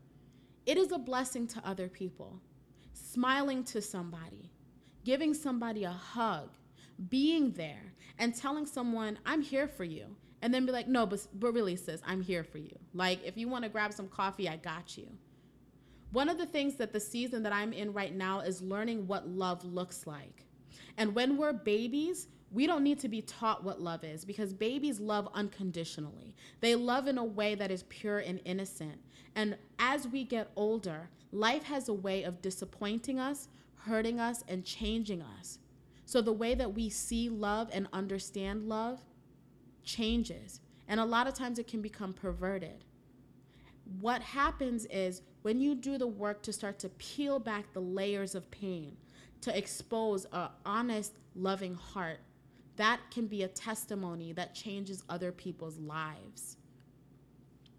it 0.65 0.77
is 0.77 0.93
a 0.93 0.99
blessing 0.99 1.47
to 1.49 1.67
other 1.67 1.89
people. 1.89 2.41
Smiling 2.93 3.65
to 3.65 3.83
somebody, 3.83 4.51
giving 5.05 5.35
somebody 5.35 5.85
a 5.85 5.91
hug, 5.91 6.51
being 7.09 7.53
there 7.53 7.95
and 8.19 8.35
telling 8.35 8.67
someone, 8.67 9.19
I'm 9.27 9.43
here 9.43 9.69
for 9.69 9.85
you. 9.85 10.17
And 10.43 10.53
then 10.53 10.67
be 10.67 10.73
like, 10.73 10.87
no, 10.87 11.07
but, 11.07 11.27
but 11.35 11.53
really, 11.53 11.77
sis, 11.77 12.01
I'm 12.07 12.21
here 12.21 12.45
for 12.45 12.59
you. 12.59 12.77
Like, 12.95 13.25
if 13.25 13.37
you 13.37 13.49
want 13.49 13.65
to 13.65 13.71
grab 13.71 13.93
some 13.93 14.09
coffee, 14.09 14.49
I 14.49 14.57
got 14.57 14.97
you. 14.97 15.09
One 16.13 16.29
of 16.29 16.39
the 16.39 16.47
things 16.47 16.77
that 16.77 16.93
the 16.93 17.01
season 17.01 17.43
that 17.43 17.53
I'm 17.53 17.73
in 17.73 17.93
right 17.93 18.15
now 18.15 18.41
is 18.41 18.63
learning 18.63 19.07
what 19.07 19.29
love 19.29 19.65
looks 19.65 20.07
like. 20.07 20.47
And 20.99 21.15
when 21.15 21.37
we're 21.37 21.53
babies, 21.53 22.29
we 22.53 22.67
don't 22.67 22.85
need 22.85 23.01
to 23.01 23.09
be 23.09 23.23
taught 23.23 23.65
what 23.65 23.81
love 23.81 24.05
is 24.05 24.25
because 24.25 24.55
babies 24.55 25.01
love 25.01 25.29
unconditionally. 25.35 26.35
They 26.61 26.75
love 26.75 27.09
in 27.09 27.19
a 27.19 27.25
way 27.25 27.55
that 27.55 27.71
is 27.71 27.83
pure 27.85 28.21
and 28.21 28.41
innocent. 28.45 29.01
And 29.35 29.57
as 29.79 30.07
we 30.07 30.25
get 30.25 30.51
older, 30.57 31.11
life 31.33 31.65
has 31.65 31.89
a 31.89 31.95
way 31.95 32.23
of 32.23 32.41
disappointing 32.41 33.19
us, 33.19 33.49
hurting 33.75 34.21
us, 34.21 34.45
and 34.49 34.65
changing 34.65 35.23
us. 35.23 35.59
So 36.07 36.23
the 36.23 36.33
way 36.33 36.55
that 36.55 36.73
we 36.73 36.89
see 36.89 37.29
love 37.29 37.69
and 37.73 37.89
understand 37.93 38.69
love 38.69 39.01
changes. 39.83 40.61
And 40.89 41.01
a 41.01 41.05
lot 41.05 41.27
of 41.27 41.35
times 41.35 41.59
it 41.59 41.67
can 41.67 41.83
become 41.83 42.13
perverted. 42.13 42.85
What 44.01 44.23
happens 44.23 44.87
is 44.87 45.23
when 45.43 45.61
you 45.61 45.75
do 45.75 45.99
the 45.99 46.07
work 46.07 46.43
to 46.45 46.53
start 46.53 46.79
to 46.81 46.89
peel 46.91 47.39
back 47.41 47.73
the 47.73 47.81
layers 47.81 48.35
of 48.35 48.51
pain, 48.51 48.97
to 49.43 49.57
expose 49.57 50.27
an 50.33 50.49
honest, 50.65 51.15
loving 51.35 51.75
heart, 51.75 52.21
that 52.77 53.01
can 53.11 53.27
be 53.27 53.43
a 53.43 53.49
testimony 53.49 54.33
that 54.33 54.55
changes 54.55 55.03
other 55.09 55.33
people's 55.33 55.79
lives 55.79 56.57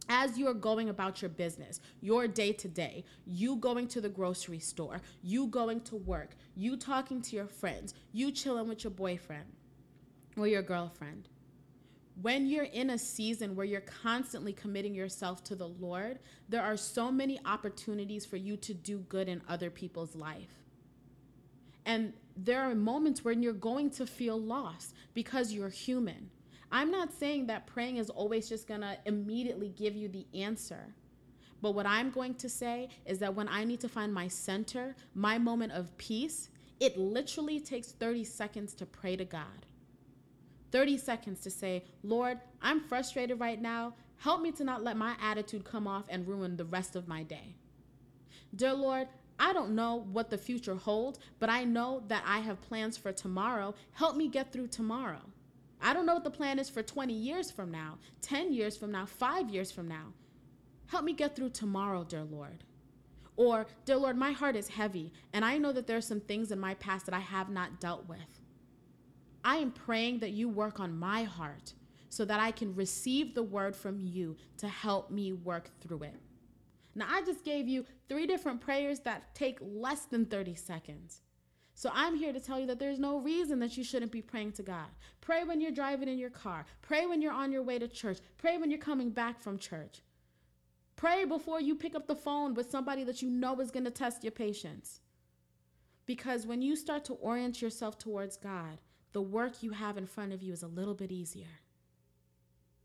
as 0.10 0.38
you're 0.38 0.54
going 0.54 0.90
about 0.90 1.22
your 1.22 1.30
business, 1.30 1.80
your 2.02 2.28
day 2.28 2.52
to 2.54 2.68
day, 2.68 3.04
you 3.26 3.56
going 3.58 3.88
to 3.90 4.02
the 4.02 4.10
grocery 4.10 4.60
store, 4.60 5.02
you 5.22 5.48
going 5.48 5.82
to 5.82 5.96
work, 5.96 6.36
you 6.56 6.78
talking 6.78 7.22
to 7.22 7.36
your 7.36 7.48
friends, 7.48 7.94
you 8.12 8.32
chilling 8.32 8.68
with 8.68 8.84
your 8.84 8.92
boyfriend 8.92 9.46
or 10.38 10.48
your 10.48 10.62
girlfriend. 10.62 11.28
When 12.22 12.48
you're 12.48 12.64
in 12.64 12.90
a 12.90 12.98
season 12.98 13.56
where 13.56 13.66
you're 13.66 13.82
constantly 13.82 14.52
committing 14.52 14.96
yourself 14.96 15.44
to 15.46 15.56
the 15.56 15.68
Lord, 15.68 16.20
there 16.50 16.64
are 16.64 16.78
so 16.78 17.12
many 17.12 17.40
opportunities 17.46 18.26
for 18.26 18.38
you 18.38 18.58
to 18.58 18.74
do 18.74 19.00
good 19.00 19.28
in 19.28 19.42
other 19.48 19.70
people's 19.70 20.16
life. 20.16 20.64
And 21.86 22.14
there 22.36 22.62
are 22.62 22.76
moments 22.76 23.24
when 23.24 23.44
you're 23.44 23.54
going 23.54 23.92
to 23.92 24.06
feel 24.06 24.40
lost 24.40 24.94
because 25.14 25.54
you're 25.54 25.70
human 25.70 26.32
I'm 26.72 26.92
not 26.92 27.14
saying 27.14 27.48
that 27.48 27.68
praying 27.68 27.98
is 27.98 28.10
always 28.10 28.50
just 28.50 28.68
going 28.68 28.82
to 28.82 28.98
immediately 29.06 29.70
give 29.70 29.96
you 29.96 30.10
the 30.10 30.26
answer. 30.34 30.94
But 31.62 31.72
what 31.72 31.86
I'm 31.86 32.12
going 32.12 32.36
to 32.36 32.50
say 32.50 32.90
is 33.06 33.20
that 33.20 33.34
when 33.34 33.48
I 33.48 33.64
need 33.64 33.80
to 33.82 33.90
find 33.90 34.14
my 34.14 34.28
center, 34.28 34.96
my 35.16 35.38
moment 35.38 35.72
of 35.72 35.98
peace, 35.98 36.50
it 36.80 36.98
literally 36.98 37.60
takes 37.60 37.92
30 37.94 38.24
seconds 38.24 38.74
to 38.76 38.86
pray 38.86 39.16
to 39.16 39.26
God. 39.26 39.66
30 40.72 40.98
seconds 40.98 41.40
to 41.42 41.50
say, 41.50 41.84
Lord, 42.04 42.40
I'm 42.62 42.82
frustrated 42.82 43.40
right 43.40 43.60
now. 43.60 43.94
Help 44.18 44.42
me 44.42 44.52
to 44.52 44.64
not 44.64 44.84
let 44.84 44.98
my 44.98 45.16
attitude 45.22 45.64
come 45.64 45.88
off 45.88 46.06
and 46.10 46.28
ruin 46.28 46.58
the 46.58 46.66
rest 46.66 46.96
of 46.96 47.08
my 47.08 47.24
day. 47.24 47.56
Dear 48.56 48.74
Lord, 48.74 49.08
I 49.40 49.54
don't 49.54 49.76
know 49.76 50.06
what 50.12 50.30
the 50.30 50.38
future 50.38 50.76
holds, 50.76 51.20
but 51.40 51.50
I 51.50 51.64
know 51.64 52.04
that 52.08 52.24
I 52.26 52.40
have 52.40 52.62
plans 52.62 52.98
for 52.98 53.12
tomorrow. 53.12 53.76
Help 53.94 54.16
me 54.16 54.28
get 54.28 54.52
through 54.52 54.68
tomorrow. 54.68 55.22
I 55.82 55.94
don't 55.94 56.06
know 56.06 56.16
what 56.16 56.24
the 56.24 56.32
plan 56.32 56.60
is 56.60 56.70
for 56.70 56.82
20 56.82 57.14
years 57.14 57.52
from 57.52 57.72
now, 57.72 57.98
10 58.22 58.54
years 58.54 58.76
from 58.76 58.92
now, 58.92 59.06
five 59.06 59.50
years 59.50 59.72
from 59.72 59.88
now. 59.88 60.14
Help 60.88 61.04
me 61.04 61.14
get 61.14 61.36
through 61.36 61.50
tomorrow, 61.50 62.04
dear 62.04 62.24
Lord. 62.24 62.64
Or, 63.36 63.68
dear 63.86 63.98
Lord, 63.98 64.18
my 64.18 64.32
heart 64.32 64.56
is 64.56 64.68
heavy, 64.68 65.14
and 65.32 65.46
I 65.46 65.60
know 65.60 65.72
that 65.72 65.86
there 65.86 65.98
are 65.98 66.02
some 66.02 66.22
things 66.22 66.52
in 66.52 66.60
my 66.60 66.74
past 66.76 67.06
that 67.06 67.14
I 67.14 67.20
have 67.20 67.50
not 67.50 67.80
dealt 67.80 68.10
with. 68.10 68.42
I 69.44 69.58
am 69.58 69.72
praying 69.72 70.20
that 70.20 70.32
you 70.32 70.50
work 70.50 70.80
on 70.80 70.98
my 70.98 71.24
heart 71.24 71.74
so 72.10 72.26
that 72.26 72.40
I 72.40 72.52
can 72.52 72.74
receive 72.74 73.36
the 73.36 73.44
word 73.44 73.76
from 73.76 74.00
you 74.00 74.36
to 74.58 74.68
help 74.68 75.12
me 75.12 75.34
work 75.34 75.70
through 75.82 76.04
it. 76.04 76.20
Now, 76.96 77.06
I 77.10 77.22
just 77.22 77.46
gave 77.46 77.68
you 77.68 77.86
three 78.10 78.26
different 78.26 78.60
prayers 78.60 79.02
that 79.02 79.36
take 79.36 79.60
less 79.62 80.06
than 80.06 80.26
30 80.26 80.56
seconds. 80.56 81.22
So 81.78 81.92
I'm 81.94 82.16
here 82.16 82.34
to 82.34 82.40
tell 82.40 82.60
you 82.60 82.66
that 82.66 82.80
there's 82.80 82.98
no 82.98 83.20
reason 83.20 83.60
that 83.60 83.78
you 83.78 83.84
shouldn't 83.84 84.12
be 84.12 84.24
praying 84.24 84.54
to 84.54 84.64
God. 84.64 84.88
Pray 85.22 85.44
when 85.44 85.62
you're 85.62 85.70
driving 85.70 86.10
in 86.10 86.18
your 86.18 86.32
car. 86.32 86.66
Pray 86.82 87.06
when 87.06 87.22
you're 87.22 87.32
on 87.32 87.52
your 87.52 87.62
way 87.62 87.78
to 87.78 87.88
church. 87.88 88.18
Pray 88.40 88.58
when 88.58 88.72
you're 88.72 88.80
coming 88.80 89.12
back 89.12 89.40
from 89.40 89.60
church. 89.60 90.02
Pray 90.96 91.24
before 91.24 91.62
you 91.62 91.76
pick 91.76 91.94
up 91.94 92.08
the 92.08 92.16
phone 92.16 92.56
with 92.56 92.72
somebody 92.72 93.04
that 93.04 93.22
you 93.22 93.30
know 93.30 93.62
is 93.62 93.70
going 93.70 93.84
to 93.84 93.92
test 93.92 94.24
your 94.24 94.32
patience. 94.32 95.02
Because 96.08 96.48
when 96.48 96.64
you 96.64 96.76
start 96.76 97.06
to 97.06 97.14
orient 97.14 97.62
yourself 97.62 98.00
towards 98.00 98.38
God, 98.38 98.82
the 99.12 99.22
work 99.22 99.62
you 99.62 99.70
have 99.70 100.00
in 100.00 100.08
front 100.08 100.34
of 100.34 100.42
you 100.42 100.54
is 100.54 100.64
a 100.64 100.68
little 100.68 100.96
bit 100.96 101.12
easier. 101.12 101.62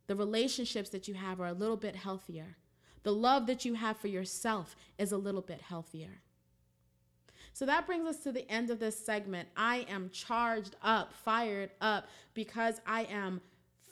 The 0.06 0.16
relationships 0.16 0.90
that 0.90 1.08
you 1.08 1.14
have 1.14 1.40
are 1.40 1.46
a 1.46 1.54
little 1.54 1.78
bit 1.78 1.96
healthier. 1.96 2.58
The 3.04 3.14
love 3.14 3.46
that 3.46 3.64
you 3.64 3.72
have 3.72 3.96
for 3.96 4.08
yourself 4.08 4.76
is 4.98 5.12
a 5.12 5.16
little 5.16 5.40
bit 5.40 5.62
healthier. 5.62 6.20
So 7.52 7.66
that 7.66 7.86
brings 7.86 8.06
us 8.06 8.18
to 8.24 8.32
the 8.32 8.50
end 8.50 8.70
of 8.70 8.78
this 8.78 8.98
segment. 8.98 9.48
I 9.56 9.86
am 9.88 10.10
charged 10.10 10.76
up, 10.82 11.12
fired 11.12 11.70
up, 11.80 12.06
because 12.34 12.80
I 12.86 13.04
am 13.04 13.40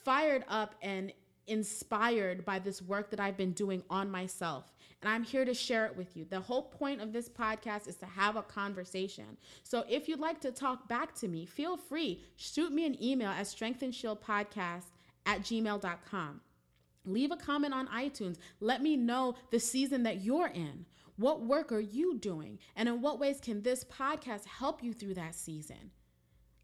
fired 0.04 0.44
up 0.48 0.74
and 0.82 1.12
inspired 1.46 2.44
by 2.44 2.58
this 2.58 2.80
work 2.80 3.10
that 3.10 3.20
I've 3.20 3.36
been 3.36 3.52
doing 3.52 3.82
on 3.90 4.10
myself. 4.10 4.72
And 5.02 5.10
I'm 5.12 5.22
here 5.22 5.44
to 5.44 5.54
share 5.54 5.86
it 5.86 5.96
with 5.96 6.16
you. 6.16 6.24
The 6.24 6.40
whole 6.40 6.62
point 6.62 7.00
of 7.00 7.12
this 7.12 7.28
podcast 7.28 7.88
is 7.88 7.96
to 7.96 8.06
have 8.06 8.36
a 8.36 8.42
conversation. 8.42 9.36
So 9.64 9.84
if 9.88 10.08
you'd 10.08 10.20
like 10.20 10.40
to 10.42 10.52
talk 10.52 10.88
back 10.88 11.14
to 11.16 11.28
me, 11.28 11.46
feel 11.46 11.76
free. 11.76 12.22
Shoot 12.36 12.72
me 12.72 12.86
an 12.86 13.02
email 13.02 13.30
at 13.30 13.46
strengthandshieldpodcast 13.46 14.84
at 15.26 15.40
gmail.com. 15.40 16.40
Leave 17.06 17.32
a 17.32 17.36
comment 17.36 17.72
on 17.72 17.88
iTunes. 17.88 18.36
Let 18.60 18.82
me 18.82 18.96
know 18.96 19.34
the 19.50 19.58
season 19.58 20.02
that 20.02 20.22
you're 20.22 20.48
in. 20.48 20.84
What 21.20 21.42
work 21.42 21.70
are 21.70 21.80
you 21.80 22.16
doing? 22.16 22.58
And 22.76 22.88
in 22.88 23.02
what 23.02 23.20
ways 23.20 23.40
can 23.42 23.60
this 23.60 23.84
podcast 23.84 24.46
help 24.46 24.82
you 24.82 24.94
through 24.94 25.12
that 25.14 25.34
season? 25.34 25.90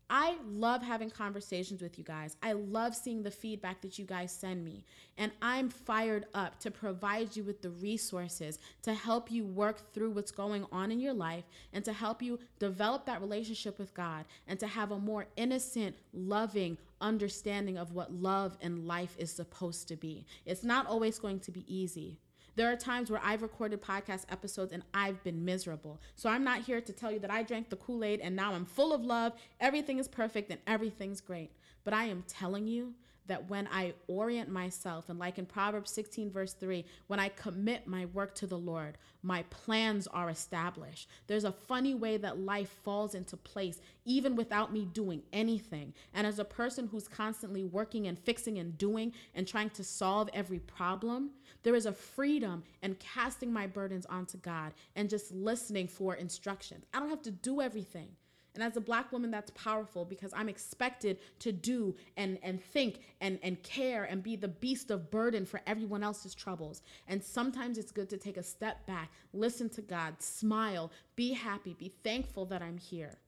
I 0.08 0.38
love 0.48 0.82
having 0.82 1.10
conversations 1.10 1.82
with 1.82 1.98
you 1.98 2.04
guys. 2.04 2.38
I 2.42 2.54
love 2.54 2.96
seeing 2.96 3.22
the 3.22 3.30
feedback 3.30 3.82
that 3.82 3.98
you 3.98 4.06
guys 4.06 4.32
send 4.32 4.64
me. 4.64 4.86
And 5.18 5.30
I'm 5.42 5.68
fired 5.68 6.24
up 6.32 6.58
to 6.60 6.70
provide 6.70 7.36
you 7.36 7.44
with 7.44 7.60
the 7.60 7.68
resources 7.68 8.58
to 8.80 8.94
help 8.94 9.30
you 9.30 9.44
work 9.44 9.92
through 9.92 10.12
what's 10.12 10.30
going 10.30 10.64
on 10.72 10.90
in 10.90 11.00
your 11.00 11.12
life 11.12 11.44
and 11.74 11.84
to 11.84 11.92
help 11.92 12.22
you 12.22 12.38
develop 12.58 13.04
that 13.04 13.20
relationship 13.20 13.78
with 13.78 13.92
God 13.92 14.24
and 14.48 14.58
to 14.60 14.66
have 14.66 14.90
a 14.90 14.98
more 14.98 15.26
innocent, 15.36 15.96
loving 16.14 16.78
understanding 17.02 17.76
of 17.76 17.92
what 17.92 18.10
love 18.10 18.56
and 18.62 18.86
life 18.86 19.16
is 19.18 19.30
supposed 19.30 19.86
to 19.88 19.96
be. 19.96 20.24
It's 20.46 20.64
not 20.64 20.86
always 20.86 21.18
going 21.18 21.40
to 21.40 21.50
be 21.50 21.66
easy. 21.68 22.16
There 22.56 22.72
are 22.72 22.76
times 22.76 23.10
where 23.10 23.20
I've 23.22 23.42
recorded 23.42 23.82
podcast 23.82 24.24
episodes 24.30 24.72
and 24.72 24.82
I've 24.94 25.22
been 25.22 25.44
miserable. 25.44 26.00
So 26.14 26.30
I'm 26.30 26.42
not 26.42 26.62
here 26.62 26.80
to 26.80 26.92
tell 26.92 27.12
you 27.12 27.18
that 27.18 27.30
I 27.30 27.42
drank 27.42 27.68
the 27.68 27.76
Kool 27.76 28.02
Aid 28.02 28.20
and 28.20 28.34
now 28.34 28.54
I'm 28.54 28.64
full 28.64 28.94
of 28.94 29.02
love, 29.02 29.34
everything 29.60 29.98
is 29.98 30.08
perfect, 30.08 30.50
and 30.50 30.58
everything's 30.66 31.20
great. 31.20 31.50
But 31.84 31.92
I 31.92 32.06
am 32.06 32.24
telling 32.26 32.66
you 32.66 32.94
that 33.26 33.48
when 33.48 33.68
I 33.72 33.94
orient 34.06 34.48
myself, 34.50 35.08
and 35.08 35.18
like 35.18 35.38
in 35.38 35.46
Proverbs 35.46 35.90
16, 35.92 36.30
verse 36.30 36.52
3, 36.52 36.84
when 37.06 37.20
I 37.20 37.28
commit 37.28 37.86
my 37.86 38.06
work 38.06 38.34
to 38.36 38.46
the 38.46 38.58
Lord, 38.58 38.98
my 39.22 39.42
plans 39.44 40.06
are 40.06 40.30
established. 40.30 41.08
There's 41.26 41.44
a 41.44 41.52
funny 41.52 41.94
way 41.94 42.16
that 42.18 42.38
life 42.38 42.70
falls 42.84 43.14
into 43.14 43.36
place 43.36 43.80
even 44.04 44.36
without 44.36 44.72
me 44.72 44.88
doing 44.92 45.22
anything. 45.32 45.92
And 46.14 46.26
as 46.26 46.38
a 46.38 46.44
person 46.44 46.86
who's 46.86 47.08
constantly 47.08 47.64
working 47.64 48.06
and 48.06 48.18
fixing 48.18 48.58
and 48.58 48.78
doing 48.78 49.12
and 49.34 49.46
trying 49.46 49.70
to 49.70 49.84
solve 49.84 50.30
every 50.32 50.60
problem, 50.60 51.30
there 51.62 51.74
is 51.74 51.86
a 51.86 51.92
freedom 51.92 52.62
in 52.82 52.94
casting 52.96 53.52
my 53.52 53.66
burdens 53.66 54.06
onto 54.06 54.38
God 54.38 54.72
and 54.94 55.10
just 55.10 55.32
listening 55.32 55.88
for 55.88 56.14
instructions. 56.14 56.84
I 56.94 57.00
don't 57.00 57.10
have 57.10 57.22
to 57.22 57.30
do 57.30 57.60
everything. 57.60 58.10
And 58.56 58.64
as 58.64 58.76
a 58.76 58.80
black 58.80 59.12
woman, 59.12 59.30
that's 59.30 59.50
powerful 59.50 60.04
because 60.04 60.32
I'm 60.34 60.48
expected 60.48 61.18
to 61.40 61.52
do 61.52 61.94
and, 62.16 62.38
and 62.42 62.62
think 62.62 63.00
and, 63.20 63.38
and 63.42 63.62
care 63.62 64.04
and 64.04 64.22
be 64.22 64.34
the 64.34 64.48
beast 64.48 64.90
of 64.90 65.10
burden 65.10 65.46
for 65.46 65.60
everyone 65.66 66.02
else's 66.02 66.34
troubles. 66.34 66.82
And 67.06 67.22
sometimes 67.22 67.78
it's 67.78 67.92
good 67.92 68.08
to 68.10 68.16
take 68.16 68.38
a 68.38 68.42
step 68.42 68.86
back, 68.86 69.12
listen 69.32 69.68
to 69.70 69.82
God, 69.82 70.20
smile, 70.20 70.90
be 71.14 71.32
happy, 71.34 71.74
be 71.74 71.92
thankful 72.02 72.46
that 72.46 72.62
I'm 72.62 72.78
here. 72.78 73.18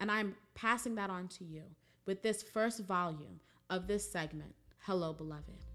And 0.00 0.10
I'm 0.10 0.36
passing 0.54 0.94
that 0.94 1.10
on 1.10 1.28
to 1.28 1.44
you 1.44 1.62
with 2.06 2.22
this 2.22 2.42
first 2.42 2.84
volume 2.84 3.40
of 3.68 3.88
this 3.88 4.08
segment. 4.08 4.54
Hello, 4.78 5.12
beloved. 5.12 5.67